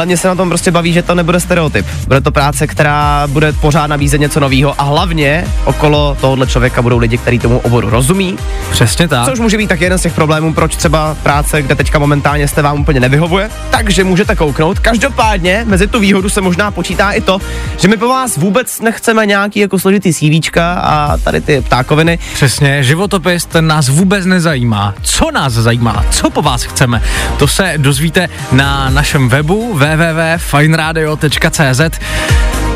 Mě 0.05 0.17
se 0.17 0.27
na 0.27 0.35
tom 0.35 0.49
prostě 0.49 0.71
baví, 0.71 0.93
že 0.93 1.01
to 1.01 1.15
nebude 1.15 1.39
stereotyp. 1.39 1.85
Bude 2.07 2.21
to 2.21 2.31
práce, 2.31 2.67
která 2.67 3.27
bude 3.27 3.53
pořád 3.53 3.87
nabízet 3.87 4.17
něco 4.17 4.39
nového 4.39 4.81
a 4.81 4.83
hlavně 4.83 5.47
okolo 5.65 6.17
tohohle 6.21 6.47
člověka 6.47 6.81
budou 6.81 6.97
lidi, 6.97 7.17
kteří 7.17 7.39
tomu 7.39 7.59
oboru 7.59 7.89
rozumí. 7.89 8.37
Přesně 8.71 9.07
tak. 9.07 9.25
Což 9.25 9.39
může 9.39 9.57
být 9.57 9.67
tak 9.67 9.81
jeden 9.81 9.97
z 9.97 10.01
těch 10.01 10.13
problémů, 10.13 10.53
proč 10.53 10.75
třeba 10.75 11.17
práce, 11.23 11.61
kde 11.61 11.75
teďka 11.75 11.99
momentálně 11.99 12.47
jste 12.47 12.61
vám 12.61 12.79
úplně 12.81 12.99
nevyhovuje. 12.99 13.49
Takže 13.69 14.03
můžete 14.03 14.35
kouknout. 14.35 14.79
Každopádně 14.79 15.63
mezi 15.67 15.87
tu 15.87 15.99
výhodu 15.99 16.29
se 16.29 16.41
možná 16.41 16.71
počítá 16.71 17.11
i 17.11 17.21
to, 17.21 17.39
že 17.77 17.87
my 17.87 17.97
po 17.97 18.07
vás 18.07 18.37
vůbec 18.37 18.81
nechceme 18.81 19.25
nějaký 19.25 19.59
jako 19.59 19.79
složitý 19.79 20.13
CV 20.13 20.57
a 20.57 21.17
tady 21.23 21.41
ty 21.41 21.61
ptákoviny. 21.61 22.19
Přesně, 22.33 22.83
životopis 22.83 23.45
ten 23.45 23.67
nás 23.67 23.89
vůbec 23.89 24.25
nezajímá. 24.25 24.93
Co 25.01 25.31
nás 25.31 25.53
zajímá? 25.53 26.05
Co 26.09 26.29
po 26.29 26.41
vás 26.41 26.63
chceme? 26.63 27.01
To 27.37 27.47
se 27.47 27.73
dozvíte 27.77 28.29
na 28.51 28.89
našem 28.89 29.29
webu 29.29 29.76
www.fineradio.cz 29.77 31.81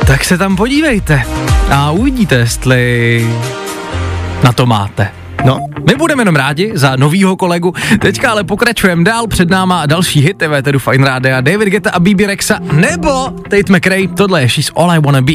tak 0.08 0.26
se 0.26 0.38
tam 0.38 0.56
podívejte 0.56 1.24
a 1.70 1.92
uvidíte, 1.92 2.36
jestli 2.36 3.28
na 4.44 4.52
to 4.52 4.66
máte. 4.66 5.08
No, 5.46 5.60
my 5.88 5.96
budeme 5.96 6.22
jenom 6.22 6.36
rádi 6.36 6.72
za 6.74 6.96
novýho 6.96 7.36
kolegu. 7.36 7.74
Teďka 8.00 8.32
ale 8.32 8.44
pokračujeme 8.44 9.04
dál, 9.04 9.28
před 9.28 9.50
náma 9.50 9.86
další 9.86 10.22
hity 10.22 10.48
Véteru 10.48 10.80
Fine 10.80 11.08
Rádia, 11.08 11.42
David 11.42 11.68
Guetta 11.68 11.92
a 11.92 12.00
BB 12.00 12.20
Rexa, 12.26 12.60
nebo 12.72 13.30
Tate 13.30 13.74
McRae, 13.74 14.08
tohle 14.08 14.42
je 14.42 14.50
She's 14.50 14.72
All 14.76 14.92
I 14.92 15.00
Wanna 15.00 15.22
Be. 15.22 15.34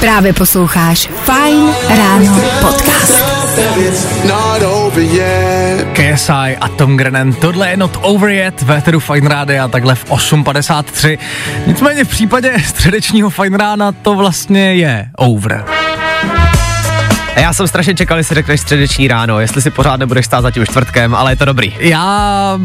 Právě 0.00 0.32
posloucháš 0.32 1.08
Fine 1.24 1.72
Ráno 1.88 2.40
podcast. 2.60 3.31
KSI 5.92 6.56
a 6.60 6.68
Tom 6.68 6.96
Grennan, 6.96 7.32
tohle 7.32 7.70
je 7.70 7.76
not 7.76 7.98
over 8.02 8.30
yet, 8.30 8.62
Véteru 8.62 9.00
Fine 9.00 9.28
Rádia, 9.28 9.68
takhle 9.68 9.94
v 9.94 10.04
8.53. 10.04 11.18
Nicméně 11.66 12.04
v 12.04 12.08
případě 12.08 12.52
středečního 12.66 13.30
Fine 13.30 13.58
Rána 13.58 13.92
to 13.92 14.14
vlastně 14.14 14.74
je 14.74 15.06
over. 15.16 15.81
A 17.36 17.40
já 17.40 17.52
jsem 17.52 17.68
strašně 17.68 17.94
čekal, 17.94 18.18
jestli 18.18 18.34
řekneš 18.34 18.60
středeční 18.60 19.08
ráno, 19.08 19.40
jestli 19.40 19.62
si 19.62 19.70
pořád 19.70 19.96
nebudeš 19.96 20.26
stát 20.26 20.42
za 20.42 20.50
tím 20.50 20.66
čtvrtkem, 20.66 21.14
ale 21.14 21.32
je 21.32 21.36
to 21.36 21.44
dobrý. 21.44 21.74
Já, 21.78 22.58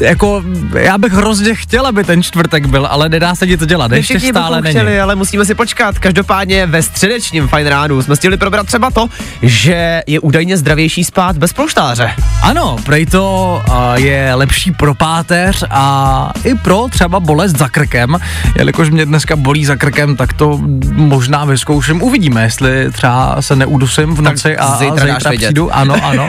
jako, 0.00 0.42
já 0.78 0.98
bych 0.98 1.12
hrozně 1.12 1.54
chtěl, 1.54 1.86
aby 1.86 2.04
ten 2.04 2.22
čtvrtek 2.22 2.66
byl, 2.66 2.86
ale 2.86 3.08
nedá 3.08 3.34
se 3.34 3.56
to 3.56 3.66
dělat, 3.66 3.92
ještě 3.92 4.20
stále 4.20 4.60
není. 4.60 4.74
Chtěli, 4.74 5.00
ale 5.00 5.14
musíme 5.16 5.44
si 5.44 5.54
počkat. 5.54 5.98
Každopádně 5.98 6.66
ve 6.66 6.82
středečním 6.82 7.48
fajn 7.48 7.66
ránu 7.66 8.02
jsme 8.02 8.16
chtěli 8.16 8.36
probrat 8.36 8.66
třeba 8.66 8.90
to, 8.90 9.06
že 9.42 10.02
je 10.06 10.20
údajně 10.20 10.56
zdravější 10.56 11.04
spát 11.04 11.38
bez 11.38 11.52
polštáře. 11.52 12.10
Ano, 12.42 12.76
prej 12.84 13.06
to 13.06 13.62
uh, 13.68 13.74
je 13.94 14.34
lepší 14.34 14.72
pro 14.72 14.94
páteř 14.94 15.64
a 15.70 16.32
i 16.44 16.54
pro 16.54 16.86
třeba 16.90 17.20
bolest 17.20 17.58
za 17.58 17.68
krkem, 17.68 18.16
jelikož 18.58 18.90
mě 18.90 19.06
dneska 19.06 19.36
bolí 19.36 19.64
za 19.64 19.76
krkem, 19.76 20.16
tak 20.16 20.32
to 20.32 20.60
možná 20.92 21.44
vyzkouším. 21.44 22.02
Uvidíme, 22.02 22.42
jestli 22.42 22.92
třeba 22.92 23.36
se 23.42 23.56
neudusím 23.80 24.14
v 24.14 24.20
noci 24.22 24.56
a, 24.56 24.76
zítra, 24.76 25.14
a 25.14 25.18
zítra 25.18 25.30
přijdu. 25.36 25.74
Ano, 25.74 25.94
ano, 26.04 26.28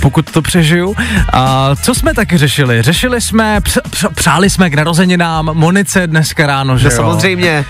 pokud 0.00 0.30
to 0.30 0.42
přežiju. 0.42 0.94
A 1.32 1.70
co 1.82 1.94
jsme 1.94 2.14
taky 2.14 2.38
řešili? 2.38 2.82
Řešili 2.82 3.20
jsme, 3.20 3.60
př, 3.60 3.78
př, 3.90 4.04
přáli 4.14 4.50
jsme 4.50 4.70
k 4.70 4.74
narozeninám 4.74 5.50
Monice 5.52 6.06
dneska 6.06 6.46
ráno, 6.46 6.78
že 6.78 6.84
No 6.84 6.90
jo? 6.90 6.96
samozřejmě. 6.96 7.64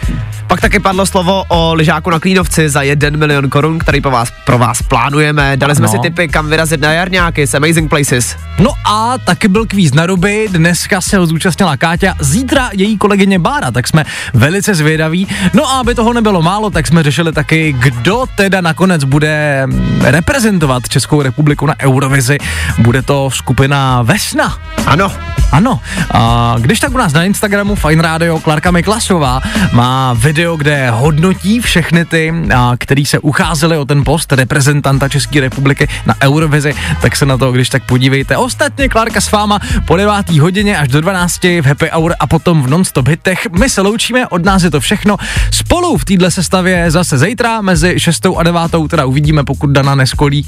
Pak 0.47 0.61
taky 0.61 0.81
padlo 0.81 1.07
slovo 1.07 1.45
o 1.49 1.75
lyžáku 1.75 2.11
na 2.11 2.21
Klínovci 2.21 2.69
za 2.69 2.83
1 2.83 3.11
milion 3.17 3.51
korun, 3.51 3.79
který 3.79 4.01
po 4.01 4.11
vás, 4.11 4.29
pro 4.47 4.59
vás 4.59 4.83
plánujeme. 4.83 5.57
Dali 5.57 5.75
jsme 5.77 5.87
Ano. 5.87 5.93
si 5.93 5.99
tipy, 6.09 6.29
kam 6.29 6.49
vyrazit 6.49 6.81
na 6.81 6.93
jarňáky 6.93 7.47
s 7.47 7.55
Amazing 7.55 7.91
Places. 7.91 8.37
No 8.59 8.71
a 8.85 9.19
taky 9.19 9.49
byl 9.49 9.67
kvíz 9.67 9.95
na 9.95 10.07
ruby, 10.07 10.49
dneska 10.51 11.01
se 11.01 11.19
ho 11.19 11.27
zúčastnila 11.27 11.77
Káťa, 11.77 12.15
zítra 12.21 12.71
její 12.73 12.99
kolegyně 12.99 13.39
Bára, 13.39 13.71
tak 13.71 13.89
jsme 13.89 14.05
velice 14.35 14.75
zvědaví. 14.75 15.29
No 15.55 15.69
a 15.71 15.81
aby 15.81 15.95
toho 15.95 16.13
nebylo 16.13 16.43
málo, 16.43 16.71
tak 16.71 16.87
jsme 16.87 17.03
řešili 17.03 17.33
taky, 17.33 17.73
kdo 17.79 18.25
teda 18.37 18.61
nakonec 18.61 19.05
bude 19.05 19.18
mm, 19.25 20.01
reprezentovat 20.05 20.89
Českou 20.89 21.23
republiku 21.23 21.67
na 21.67 21.75
Eurovizi. 21.81 22.39
Bude 22.79 23.03
to 23.03 23.31
skupina 23.31 24.03
Vesna. 24.03 24.59
Ano, 24.87 25.13
Ano, 25.53 25.81
a 26.11 26.55
když 26.59 26.81
tak 26.81 26.95
u 26.95 26.99
nás 26.99 27.13
na 27.13 27.25
Instagramu 27.25 27.75
Fine 27.75 28.03
Radio 28.03 28.41
Klarka 28.41 28.71
Miklasová 28.71 29.41
má 29.73 30.13
video, 30.13 30.57
kde 30.57 30.91
hodnotí 30.91 31.61
všechny 31.61 32.05
ty, 32.05 32.35
a, 32.57 32.73
který 32.79 33.07
se 33.07 33.19
ucházeli 33.19 33.77
o 33.77 33.85
ten 33.85 34.05
post 34.05 34.33
reprezentanta 34.33 35.09
České 35.09 35.41
republiky 35.41 35.89
na 36.07 36.15
Eurovizi, 36.23 36.75
tak 37.03 37.17
se 37.17 37.27
na 37.27 37.39
to, 37.39 37.53
když 37.53 37.69
tak 37.69 37.83
podívejte. 37.83 38.37
Ostatně 38.37 38.89
Klárka 38.89 39.21
s 39.21 39.33
váma 39.33 39.59
po 39.87 39.97
9. 39.97 40.31
hodině 40.31 40.79
až 40.79 40.89
do 40.89 41.01
12 41.01 41.43
v 41.45 41.67
Happy 41.67 41.91
Hour 41.93 42.15
a 42.21 42.27
potom 42.27 42.63
v 42.63 42.71
Non-Stop 42.71 43.09
hitech. 43.09 43.47
My 43.59 43.71
se 43.71 43.81
loučíme, 43.81 44.27
od 44.27 44.45
nás 44.45 44.63
je 44.63 44.71
to 44.71 44.81
všechno. 44.81 45.17
Spolu 45.51 45.99
v 45.99 46.05
téhle 46.05 46.31
sestavě 46.31 46.91
zase 46.91 47.19
zítra 47.19 47.61
mezi 47.61 48.01
6. 48.01 48.27
a 48.37 48.43
9. 48.43 48.61
teda 48.89 49.05
uvidíme, 49.09 49.45
pokud 49.45 49.71
Dana 49.71 49.95
neskolí 49.95 50.47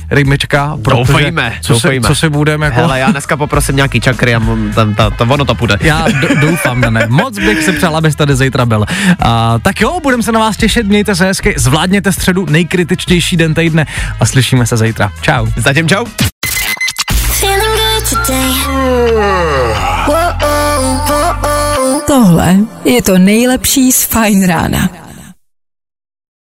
protože 0.85 0.97
Doufejme, 0.97 1.53
co, 1.61 1.67
Se, 1.67 1.73
doufejme. 1.73 2.09
co 2.09 2.15
se 2.15 2.31
budeme 2.31 2.67
jako... 2.67 2.81
hele, 2.81 2.99
já 3.01 3.11
dneska 3.11 3.37
poprosím 3.37 3.77
nějaký 3.77 4.01
čakry 4.01 4.35
a 4.35 4.41
tam, 4.75 4.95
ta, 4.95 5.11
to, 5.11 5.25
ono 5.25 5.45
to 5.45 5.55
půjde. 5.55 5.77
Já 5.81 6.09
d- 6.09 6.35
doufám, 6.41 6.81
ne. 6.81 7.07
Moc 7.09 7.39
bych 7.39 7.63
se 7.63 7.73
přál, 7.73 7.97
abys 7.97 8.15
tady 8.17 8.37
zítra 8.37 8.67
byl. 8.67 8.85
A, 9.19 9.59
tak 9.63 9.81
jo, 9.81 10.01
budeme 10.03 10.23
se 10.23 10.33
na 10.33 10.41
vás 10.41 10.57
těšit, 10.57 10.87
mějte 10.87 11.15
se 11.15 11.25
hezky, 11.27 11.55
zvládněte 11.57 12.13
středu, 12.13 12.47
nejkritičtější 12.51 13.37
den 13.37 13.55
týdne 13.55 13.87
a 14.21 14.27
slyšíme 14.27 14.67
se 14.67 14.77
zítra. 14.77 15.13
Čau. 15.21 15.47
Zatím 15.57 15.89
čau. 15.89 16.05
Tohle 22.07 22.57
je 22.85 23.03
to 23.03 23.19
nejlepší 23.19 23.93
z 23.93 24.05
Fine 24.05 24.47
Rána. 24.47 24.89